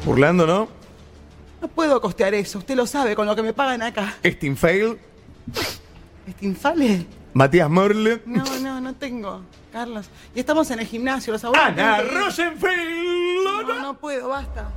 Burlando, 0.06 0.46
¿no? 0.46 0.68
No 1.60 1.68
puedo 1.70 2.00
costear 2.00 2.36
eso, 2.36 2.60
usted 2.60 2.76
lo 2.76 2.86
sabe, 2.86 3.16
con 3.16 3.26
lo 3.26 3.36
que 3.36 3.42
me 3.42 3.54
pagan 3.54 3.82
acá. 3.82 4.16
Stinfail, 4.24 5.00
¿Este 6.28 6.46
infale? 6.46 7.08
Matías 7.34 7.70
Morle. 7.70 8.22
No, 8.26 8.44
no, 8.60 8.82
no 8.82 8.94
tengo, 8.96 9.42
Carlos. 9.72 10.08
Y 10.36 10.40
estamos 10.40 10.70
en 10.72 10.80
el 10.80 10.88
gimnasio, 10.88 11.34
los 11.34 11.44
abuelos. 11.44 11.68
Ana 11.68 11.96
tienen 11.96 12.10
que 12.10 12.16
ir. 12.16 12.22
Rosenfeld. 12.22 13.44
No, 13.44 13.82
no 13.82 13.94
puedo, 13.96 14.30
basta. 14.30 14.72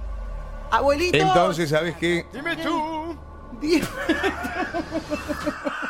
Abuelito. 0.71 1.17
Entonces, 1.17 1.71
¿sabes 1.71 1.97
qué? 1.97 2.27
Dime 2.33 2.57
tú. 2.57 3.13
A 3.13 3.17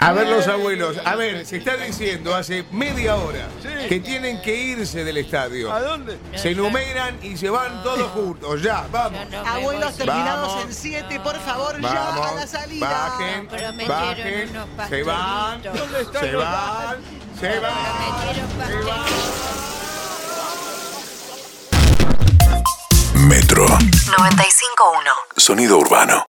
A 0.00 0.12
ver 0.12 0.26
los 0.28 0.46
abuelos, 0.48 0.96
a 1.04 1.14
ver, 1.14 1.46
se 1.46 1.58
está 1.58 1.76
diciendo 1.76 2.34
hace 2.34 2.64
media 2.72 3.14
hora 3.16 3.46
que 3.88 4.00
tienen 4.00 4.42
que 4.42 4.54
irse 4.56 5.04
del 5.04 5.18
estadio. 5.18 5.72
¿A 5.72 5.80
dónde? 5.80 6.18
Se 6.34 6.50
enumeran 6.50 7.18
y 7.22 7.36
se 7.36 7.48
van 7.48 7.82
todos 7.82 8.10
juntos, 8.10 8.60
ya, 8.62 8.86
vamos. 8.90 9.20
Abuelos 9.46 9.96
terminados 9.96 10.48
Vamos. 10.48 10.64
en 10.64 10.74
7, 10.74 11.20
por 11.20 11.38
favor, 11.40 11.80
ya 11.80 12.14
a 12.14 12.34
la 12.34 12.46
salida. 12.46 12.88
bajen, 12.90 13.46
Prometieron 13.46 13.88
bajen, 13.88 14.50
unos 14.50 14.88
se 14.88 15.02
van, 15.04 15.62
pastelitos. 15.62 16.20
se 16.20 16.34
van, 16.36 16.96
se 17.40 17.60
van, 17.60 17.74
se 18.66 18.76
van. 18.84 19.04
Metro. 23.28 23.66
95.1. 23.66 25.10
Sonido 25.36 25.78
urbano. 25.78 26.24